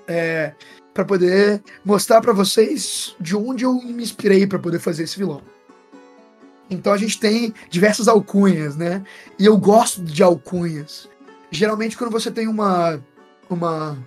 é, 0.07 0.53
para 0.93 1.03
poder 1.03 1.61
mostrar 1.83 2.21
para 2.21 2.33
vocês 2.33 3.15
de 3.19 3.35
onde 3.35 3.65
eu 3.65 3.73
me 3.73 4.03
inspirei 4.03 4.47
para 4.47 4.59
poder 4.59 4.79
fazer 4.79 5.03
esse 5.03 5.17
vilão. 5.17 5.41
Então 6.69 6.93
a 6.93 6.97
gente 6.97 7.19
tem 7.19 7.53
diversas 7.69 8.07
alcunhas, 8.07 8.75
né? 8.75 9.03
E 9.37 9.45
eu 9.45 9.57
gosto 9.57 10.01
de 10.01 10.23
alcunhas. 10.23 11.09
Geralmente 11.51 11.97
quando 11.97 12.11
você 12.11 12.31
tem 12.31 12.47
uma 12.47 12.99
uma 13.49 13.97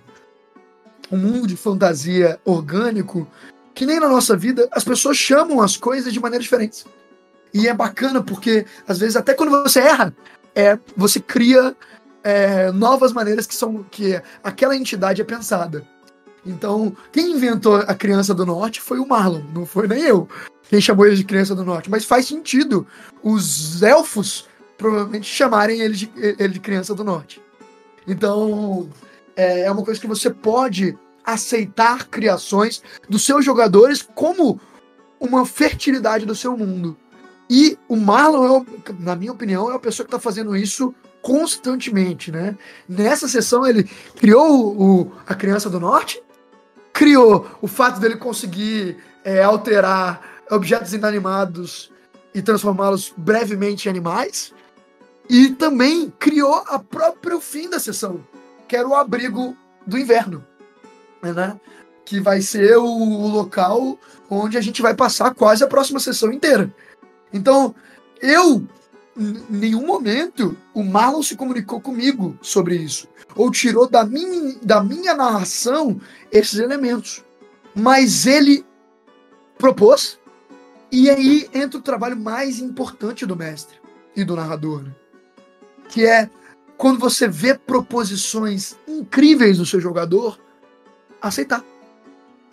um 1.11 1.17
mundo 1.17 1.47
de 1.47 1.55
fantasia 1.55 2.39
orgânico, 2.45 3.27
que 3.73 3.85
nem 3.85 3.99
na 3.99 4.09
nossa 4.09 4.35
vida, 4.35 4.67
as 4.71 4.83
pessoas 4.83 5.17
chamam 5.17 5.61
as 5.61 5.77
coisas 5.77 6.11
de 6.13 6.19
maneiras 6.19 6.43
diferentes. 6.43 6.85
E 7.53 7.67
é 7.67 7.73
bacana 7.73 8.21
porque 8.21 8.65
às 8.87 8.99
vezes 8.99 9.15
até 9.15 9.33
quando 9.33 9.51
você 9.51 9.79
erra, 9.79 10.13
é 10.55 10.77
você 10.95 11.19
cria 11.19 11.75
é, 12.23 12.71
novas 12.71 13.13
maneiras 13.13 13.47
que 13.47 13.55
são 13.55 13.83
que 13.83 14.21
aquela 14.43 14.75
entidade 14.75 15.21
é 15.21 15.25
pensada. 15.25 15.85
Então, 16.45 16.95
quem 17.11 17.31
inventou 17.31 17.75
a 17.75 17.93
criança 17.93 18.33
do 18.33 18.45
norte 18.45 18.79
foi 18.79 18.99
o 18.99 19.07
Marlon, 19.07 19.41
não 19.53 19.65
foi 19.65 19.87
nem 19.87 20.01
eu. 20.01 20.27
Quem 20.69 20.79
chamou 20.79 21.05
ele 21.05 21.15
de 21.15 21.23
criança 21.23 21.53
do 21.55 21.65
norte. 21.65 21.89
Mas 21.89 22.05
faz 22.05 22.27
sentido 22.27 22.87
os 23.23 23.81
elfos 23.81 24.47
provavelmente 24.77 25.27
chamarem 25.27 25.81
ele 25.81 25.95
de, 25.95 26.11
ele 26.15 26.53
de 26.53 26.59
criança 26.59 26.95
do 26.95 27.03
norte. 27.03 27.41
Então, 28.07 28.89
é, 29.35 29.61
é 29.61 29.71
uma 29.71 29.83
coisa 29.83 29.99
que 29.99 30.07
você 30.07 30.29
pode 30.29 30.97
aceitar 31.23 32.07
criações 32.07 32.81
dos 33.07 33.23
seus 33.23 33.43
jogadores 33.43 34.01
como 34.01 34.59
uma 35.19 35.45
fertilidade 35.45 36.25
do 36.25 36.33
seu 36.33 36.57
mundo. 36.57 36.97
E 37.49 37.77
o 37.87 37.95
Marlon, 37.95 38.63
é, 38.63 38.93
na 38.99 39.15
minha 39.15 39.31
opinião, 39.31 39.71
é 39.71 39.75
a 39.75 39.79
pessoa 39.79 40.05
que 40.05 40.15
está 40.15 40.19
fazendo 40.19 40.55
isso 40.55 40.93
constantemente, 41.21 42.31
né? 42.31 42.57
Nessa 42.87 43.27
sessão 43.27 43.65
ele 43.65 43.83
criou 44.15 44.75
o, 44.79 45.11
a 45.27 45.35
criança 45.35 45.69
do 45.69 45.79
norte, 45.79 46.21
criou 46.93 47.49
o 47.61 47.67
fato 47.67 47.99
dele 47.99 48.15
conseguir 48.17 48.97
é, 49.23 49.43
alterar 49.43 50.21
objetos 50.49 50.93
inanimados 50.93 51.91
e 52.33 52.41
transformá-los 52.41 53.13
brevemente 53.15 53.87
em 53.87 53.91
animais, 53.91 54.53
e 55.29 55.49
também 55.49 56.11
criou 56.17 56.63
a 56.67 56.79
próprio 56.79 57.39
fim 57.39 57.69
da 57.69 57.79
sessão, 57.79 58.25
que 58.67 58.75
era 58.75 58.87
o 58.87 58.95
abrigo 58.95 59.55
do 59.85 59.97
inverno, 59.97 60.45
né? 61.21 61.59
Que 62.03 62.19
vai 62.19 62.41
ser 62.41 62.77
o 62.77 63.27
local 63.27 63.97
onde 64.29 64.57
a 64.57 64.61
gente 64.61 64.81
vai 64.81 64.95
passar 64.95 65.35
quase 65.35 65.63
a 65.63 65.67
próxima 65.67 65.99
sessão 65.99 66.31
inteira. 66.31 66.73
Então, 67.31 67.75
eu 68.21 68.67
nenhum 69.49 69.85
momento 69.85 70.57
o 70.73 70.83
Marlon 70.83 71.21
se 71.21 71.35
comunicou 71.35 71.81
comigo 71.81 72.37
sobre 72.41 72.75
isso. 72.77 73.07
Ou 73.35 73.51
tirou 73.51 73.87
da 73.87 74.05
minha, 74.05 74.55
da 74.63 74.81
minha 74.81 75.13
narração 75.13 75.99
esses 76.31 76.59
elementos. 76.59 77.23
Mas 77.75 78.25
ele 78.25 78.65
propôs. 79.57 80.17
E 80.91 81.09
aí 81.09 81.47
entra 81.53 81.77
o 81.77 81.83
trabalho 81.83 82.17
mais 82.17 82.59
importante 82.59 83.25
do 83.25 83.35
mestre 83.35 83.77
e 84.15 84.23
do 84.23 84.35
narrador. 84.35 84.83
Né? 84.83 84.91
Que 85.89 86.05
é 86.05 86.29
quando 86.77 86.97
você 86.97 87.27
vê 87.27 87.53
proposições 87.53 88.75
incríveis 88.87 89.59
no 89.59 89.65
seu 89.65 89.81
jogador, 89.81 90.39
aceitar. 91.21 91.63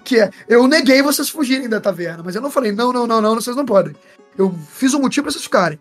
Que 0.04 0.20
é, 0.20 0.30
eu 0.48 0.66
neguei 0.66 1.00
vocês 1.00 1.28
fugirem 1.28 1.68
da 1.68 1.80
taverna, 1.80 2.22
mas 2.24 2.34
eu 2.34 2.42
não 2.42 2.50
falei, 2.50 2.72
não, 2.72 2.92
não, 2.92 3.06
não, 3.06 3.20
não, 3.20 3.34
vocês 3.36 3.56
não 3.56 3.64
podem. 3.64 3.94
Eu 4.36 4.52
fiz 4.70 4.92
um 4.94 5.00
motivo 5.00 5.24
para 5.24 5.32
vocês 5.32 5.44
ficarem. 5.44 5.80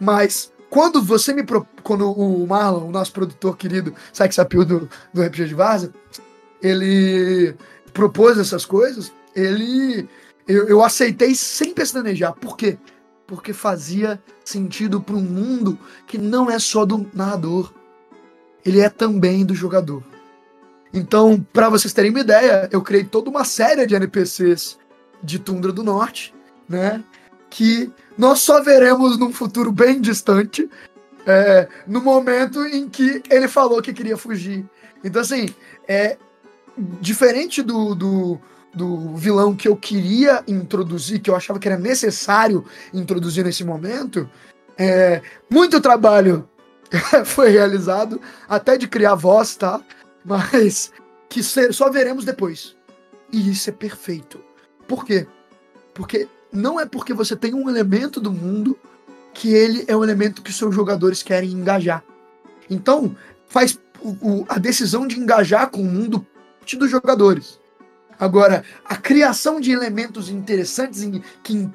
Mas 0.00 0.52
quando 0.70 1.02
você 1.02 1.34
me. 1.34 1.42
Pro... 1.42 1.66
Quando 1.82 2.10
o 2.10 2.46
Marlon, 2.46 2.86
o 2.86 2.92
nosso 2.92 3.12
produtor 3.12 3.56
querido, 3.56 3.94
Saik 4.12 4.34
Sapio 4.34 4.64
do, 4.64 4.88
do 5.12 5.22
RPG 5.22 5.48
de 5.48 5.54
Vaza, 5.54 5.92
ele 6.62 7.54
propôs 7.92 8.38
essas 8.38 8.64
coisas, 8.64 9.12
ele. 9.34 10.08
Eu, 10.46 10.68
eu 10.68 10.82
aceitei 10.82 11.34
sem 11.34 11.74
pestanejar. 11.74 12.32
Por 12.34 12.56
quê? 12.56 12.78
Porque 13.26 13.52
fazia 13.52 14.20
sentido 14.44 15.00
para 15.00 15.14
um 15.14 15.22
mundo 15.22 15.78
que 16.06 16.18
não 16.18 16.50
é 16.50 16.58
só 16.58 16.84
do 16.84 17.08
narrador, 17.12 17.72
ele 18.64 18.80
é 18.80 18.88
também 18.88 19.44
do 19.44 19.54
jogador. 19.54 20.02
Então, 20.92 21.44
para 21.52 21.68
vocês 21.68 21.92
terem 21.92 22.10
uma 22.10 22.20
ideia, 22.20 22.68
eu 22.72 22.82
criei 22.82 23.04
toda 23.04 23.30
uma 23.30 23.44
série 23.44 23.86
de 23.86 23.94
NPCs 23.94 24.76
de 25.22 25.38
Tundra 25.38 25.72
do 25.72 25.84
Norte, 25.84 26.34
né? 26.68 27.02
Que 27.50 27.92
nós 28.16 28.40
só 28.40 28.62
veremos 28.62 29.18
num 29.18 29.32
futuro 29.32 29.72
bem 29.72 30.00
distante, 30.00 30.70
é, 31.26 31.68
no 31.86 32.00
momento 32.00 32.64
em 32.64 32.88
que 32.88 33.22
ele 33.28 33.48
falou 33.48 33.82
que 33.82 33.92
queria 33.92 34.16
fugir. 34.16 34.64
Então, 35.04 35.20
assim, 35.20 35.48
é 35.88 36.16
diferente 37.00 37.62
do, 37.62 37.94
do, 37.94 38.40
do 38.72 39.16
vilão 39.16 39.54
que 39.54 39.68
eu 39.68 39.76
queria 39.76 40.42
introduzir, 40.46 41.20
que 41.20 41.30
eu 41.30 41.36
achava 41.36 41.58
que 41.58 41.68
era 41.68 41.78
necessário 41.78 42.64
introduzir 42.92 43.44
nesse 43.44 43.64
momento, 43.64 44.28
é, 44.78 45.20
muito 45.50 45.80
trabalho 45.80 46.48
foi 47.24 47.50
realizado, 47.50 48.20
até 48.48 48.76
de 48.76 48.88
criar 48.88 49.14
voz, 49.14 49.56
tá? 49.56 49.80
Mas 50.24 50.92
que 51.28 51.42
só 51.42 51.90
veremos 51.90 52.24
depois. 52.24 52.76
E 53.32 53.50
isso 53.50 53.70
é 53.70 53.72
perfeito. 53.72 54.42
Por 54.88 55.04
quê? 55.04 55.26
Porque 55.94 56.28
não 56.52 56.78
é 56.78 56.86
porque 56.86 57.12
você 57.12 57.36
tem 57.36 57.54
um 57.54 57.68
elemento 57.68 58.20
do 58.20 58.32
mundo 58.32 58.78
que 59.32 59.52
ele 59.52 59.84
é 59.86 59.96
um 59.96 60.02
elemento 60.02 60.42
que 60.42 60.52
seus 60.52 60.74
jogadores 60.74 61.22
querem 61.22 61.50
engajar. 61.52 62.04
Então, 62.68 63.16
faz 63.46 63.78
o, 64.00 64.44
a 64.48 64.58
decisão 64.58 65.06
de 65.06 65.18
engajar 65.18 65.70
com 65.70 65.80
o 65.80 65.84
mundo 65.84 66.26
dos 66.78 66.90
jogadores. 66.90 67.58
Agora, 68.18 68.64
a 68.84 68.96
criação 68.96 69.60
de 69.60 69.72
elementos 69.72 70.28
interessantes 70.28 71.02
e 71.02 71.22
que, 71.42 71.68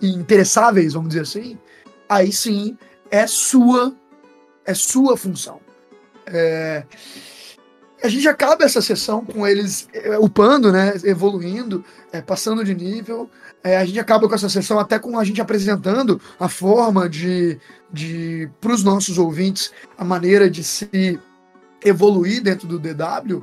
interessáveis, 0.00 0.92
vamos 0.92 1.08
dizer 1.08 1.22
assim, 1.22 1.58
aí 2.08 2.32
sim 2.32 2.76
é 3.10 3.26
sua 3.26 3.94
é 4.64 4.74
sua 4.74 5.16
função. 5.16 5.60
É, 6.26 6.84
a 8.02 8.08
gente 8.08 8.28
acaba 8.28 8.64
essa 8.64 8.82
sessão 8.82 9.24
com 9.24 9.46
eles 9.46 9.88
é, 9.92 10.18
upando, 10.18 10.70
né, 10.70 10.94
evoluindo, 11.04 11.84
é, 12.12 12.20
passando 12.20 12.64
de 12.64 12.74
nível. 12.74 13.30
É, 13.64 13.78
a 13.78 13.84
gente 13.84 13.98
acaba 13.98 14.28
com 14.28 14.34
essa 14.34 14.48
sessão 14.48 14.78
até 14.78 14.98
com 14.98 15.18
a 15.18 15.24
gente 15.24 15.40
apresentando 15.40 16.20
a 16.38 16.48
forma 16.48 17.08
de, 17.08 17.58
de 17.92 18.48
para 18.60 18.72
os 18.72 18.84
nossos 18.84 19.18
ouvintes, 19.18 19.72
a 19.96 20.04
maneira 20.04 20.48
de 20.48 20.62
se 20.62 21.18
evoluir 21.84 22.42
dentro 22.42 22.68
do 22.68 22.78
DW. 22.78 23.42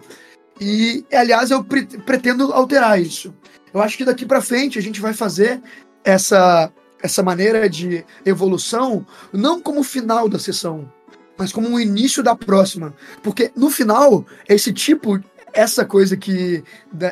E, 0.62 1.04
aliás, 1.12 1.52
eu 1.52 1.63
pre 1.63 1.86
pretendo 1.86 2.54
alterar 2.54 3.02
isso. 3.02 3.34
Eu 3.74 3.82
acho 3.82 3.98
que 3.98 4.06
daqui 4.06 4.26
para 4.26 4.42
frente 4.42 4.78
a 4.78 4.82
gente 4.82 5.02
vai 5.02 5.13
fazer 5.13 5.62
essa, 6.04 6.72
essa 7.02 7.24
maneira 7.24 7.68
de 7.68 8.06
evolução 8.26 9.06
não 9.32 9.60
como 9.60 9.84
final 9.84 10.30
da 10.30 10.38
sessão, 10.38 10.89
mas 11.38 11.52
como 11.52 11.67
um 11.67 11.80
início 11.80 12.24
da 12.24 12.36
próxima. 12.36 12.93
Porque 13.22 13.52
no 13.56 13.69
final, 13.69 14.26
esse 14.48 14.72
tipo, 14.72 15.19
essa 15.54 15.86
coisa 15.86 16.17
que 16.17 16.63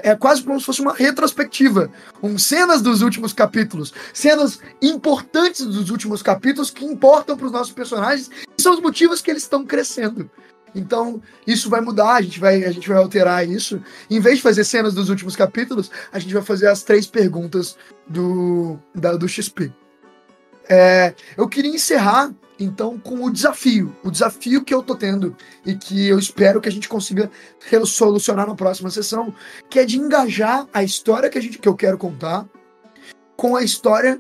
é 0.03 0.15
quase 0.15 0.43
como 0.43 0.59
se 0.59 0.65
fosse 0.65 0.81
uma 0.81 0.93
retrospectiva. 0.93 1.89
Um, 2.21 2.37
cenas 2.37 2.81
dos 2.81 3.01
últimos 3.01 3.31
capítulos. 3.31 3.93
Cenas 4.13 4.59
importantes 4.81 5.65
dos 5.65 5.89
últimos 5.89 6.21
capítulos 6.21 6.71
que 6.71 6.83
importam 6.83 7.37
para 7.37 7.45
os 7.45 7.51
nossos 7.51 7.73
personagens 7.73 8.29
e 8.57 8.61
são 8.61 8.73
os 8.73 8.81
motivos 8.81 9.21
que 9.21 9.29
eles 9.29 9.43
estão 9.43 9.65
crescendo. 9.65 10.29
Então, 10.73 11.21
isso 11.45 11.69
vai 11.69 11.81
mudar, 11.81 12.15
a 12.15 12.21
gente 12.21 12.39
vai, 12.39 12.63
a 12.63 12.71
gente 12.71 12.87
vai 12.87 12.97
alterar 12.97 13.47
isso. 13.47 13.81
Em 14.09 14.19
vez 14.19 14.37
de 14.37 14.41
fazer 14.41 14.63
cenas 14.63 14.93
dos 14.93 15.09
últimos 15.09 15.35
capítulos, 15.35 15.91
a 16.11 16.17
gente 16.17 16.33
vai 16.33 16.43
fazer 16.43 16.67
as 16.67 16.81
três 16.81 17.05
perguntas 17.05 17.77
do, 18.07 18.79
da, 18.95 19.15
do 19.15 19.27
XP. 19.27 19.71
É, 20.73 21.13
eu 21.35 21.49
queria 21.49 21.75
encerrar 21.75 22.33
então 22.57 22.97
com 22.97 23.25
o 23.25 23.29
desafio, 23.29 23.93
o 24.05 24.09
desafio 24.09 24.63
que 24.63 24.73
eu 24.73 24.81
tô 24.81 24.95
tendo 24.95 25.35
e 25.65 25.75
que 25.75 26.07
eu 26.07 26.17
espero 26.17 26.61
que 26.61 26.69
a 26.69 26.71
gente 26.71 26.87
consiga 26.87 27.29
solucionar 27.85 28.47
na 28.47 28.55
próxima 28.55 28.89
sessão, 28.89 29.35
que 29.69 29.79
é 29.79 29.85
de 29.85 29.97
engajar 29.97 30.65
a 30.73 30.81
história 30.81 31.29
que 31.29 31.37
a 31.37 31.41
gente 31.41 31.57
que 31.57 31.67
eu 31.67 31.75
quero 31.75 31.97
contar 31.97 32.47
com 33.35 33.53
a 33.53 33.63
história 33.63 34.17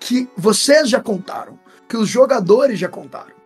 que 0.00 0.28
vocês 0.36 0.88
já 0.88 1.00
contaram, 1.00 1.60
que 1.88 1.96
os 1.96 2.08
jogadores 2.08 2.76
já 2.76 2.88
contaram, 2.88 3.36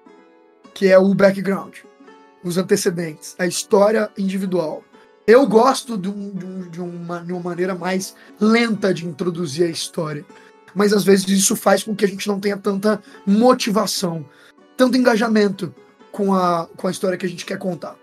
que 0.73 0.89
é 0.89 0.99
o 0.99 1.13
background, 1.13 1.81
os 2.43 2.57
antecedentes, 2.57 3.37
a 3.39 3.47
história 3.47 4.11
individual. 4.17 4.83
Eu 5.27 5.47
gosto 5.47 5.99
de, 5.99 6.09
um, 6.09 6.31
de, 6.31 6.47
um, 6.47 6.61
de, 6.71 6.81
uma, 6.81 7.21
de 7.21 7.31
uma 7.31 7.43
maneira 7.43 7.75
mais 7.75 8.17
lenta 8.41 8.95
de 8.95 9.07
introduzir 9.07 9.67
a 9.67 9.71
história 9.71 10.25
mas 10.75 10.93
às 10.93 11.05
vezes 11.05 11.29
isso 11.29 11.57
faz 11.57 11.83
com 11.83 11.95
que 11.95 12.05
a 12.05 12.09
gente 12.09 12.27
não 12.29 12.41
tenha 12.41 12.57
tanta 12.57 13.03
motivação, 13.27 14.25
tanto 14.77 14.97
engajamento 14.97 15.75
com 16.13 16.35
a, 16.35 16.67
com 16.77 16.89
a 16.89 16.91
história 16.91 17.19
que 17.19 17.27
a 17.27 17.29
gente 17.29 17.45
quer 17.45 17.59
contar. 17.59 17.97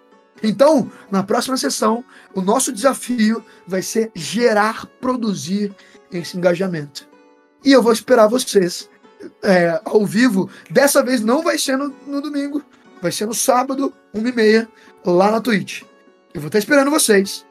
Então, 0.43 0.91
na 1.09 1.23
próxima 1.23 1.57
sessão, 1.57 2.03
o 2.33 2.41
nosso 2.41 2.71
desafio 2.71 3.43
vai 3.65 3.81
ser 3.81 4.11
gerar, 4.13 4.85
produzir 4.99 5.73
esse 6.11 6.37
engajamento. 6.37 7.07
E 7.63 7.71
eu 7.71 7.81
vou 7.81 7.93
esperar 7.93 8.27
vocês 8.27 8.89
é, 9.41 9.81
ao 9.83 10.05
vivo. 10.05 10.49
Dessa 10.69 11.01
vez 11.03 11.21
não 11.21 11.41
vai 11.41 11.57
ser 11.57 11.77
no, 11.77 11.93
no 12.05 12.21
domingo, 12.21 12.63
vai 13.01 13.11
ser 13.11 13.25
no 13.25 13.33
sábado, 13.33 13.93
1h30, 14.13 14.67
lá 15.05 15.31
na 15.31 15.41
Twitch. 15.41 15.83
Eu 16.33 16.41
vou 16.41 16.47
estar 16.47 16.59
esperando 16.59 16.91
vocês. 16.91 17.45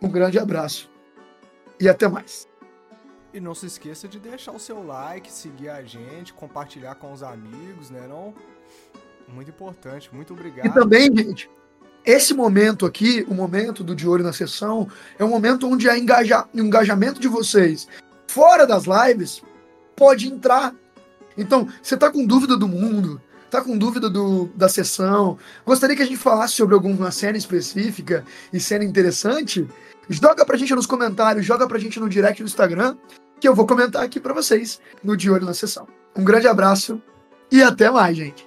Um 0.00 0.08
grande 0.08 0.38
abraço 0.38 0.88
e 1.80 1.88
até 1.88 2.08
mais. 2.08 2.46
E 3.38 3.40
não 3.40 3.54
se 3.54 3.66
esqueça 3.66 4.08
de 4.08 4.18
deixar 4.18 4.50
o 4.50 4.58
seu 4.58 4.84
like, 4.84 5.30
seguir 5.30 5.68
a 5.68 5.80
gente, 5.80 6.32
compartilhar 6.32 6.96
com 6.96 7.12
os 7.12 7.22
amigos, 7.22 7.88
né? 7.88 8.04
Não? 8.08 8.34
Muito 9.32 9.48
importante, 9.48 10.10
muito 10.12 10.32
obrigado. 10.32 10.66
E 10.66 10.74
também, 10.74 11.04
gente, 11.16 11.48
esse 12.04 12.34
momento 12.34 12.84
aqui, 12.84 13.24
o 13.28 13.34
momento 13.34 13.84
do 13.84 13.94
De 13.94 14.08
Olho 14.08 14.24
na 14.24 14.32
Sessão, 14.32 14.88
é 15.16 15.24
um 15.24 15.28
momento 15.28 15.68
onde 15.68 15.88
a 15.88 15.96
engaja, 15.96 16.48
o 16.52 16.58
engajamento 16.58 17.20
de 17.20 17.28
vocês 17.28 17.86
fora 18.26 18.66
das 18.66 18.86
lives 18.86 19.40
pode 19.94 20.26
entrar. 20.26 20.74
Então, 21.36 21.68
você 21.80 21.96
tá 21.96 22.10
com 22.10 22.26
dúvida 22.26 22.56
do 22.56 22.66
mundo, 22.66 23.22
tá 23.48 23.62
com 23.62 23.78
dúvida 23.78 24.10
do, 24.10 24.46
da 24.56 24.68
sessão, 24.68 25.38
gostaria 25.64 25.94
que 25.94 26.02
a 26.02 26.06
gente 26.06 26.18
falasse 26.18 26.54
sobre 26.54 26.74
alguma 26.74 27.12
cena 27.12 27.38
específica 27.38 28.24
e 28.52 28.58
cena 28.58 28.84
interessante, 28.84 29.64
joga 30.08 30.44
pra 30.44 30.56
gente 30.56 30.74
nos 30.74 30.86
comentários, 30.86 31.46
joga 31.46 31.68
pra 31.68 31.78
gente 31.78 32.00
no 32.00 32.08
direct 32.08 32.42
do 32.42 32.46
Instagram, 32.46 32.96
que 33.40 33.48
eu 33.48 33.54
vou 33.54 33.66
comentar 33.66 34.02
aqui 34.02 34.20
para 34.20 34.34
vocês 34.34 34.80
no 35.02 35.16
De 35.16 35.30
Olho 35.30 35.46
na 35.46 35.54
Sessão. 35.54 35.86
Um 36.16 36.24
grande 36.24 36.48
abraço 36.48 37.00
e 37.50 37.62
até 37.62 37.90
mais, 37.90 38.16
gente. 38.16 38.46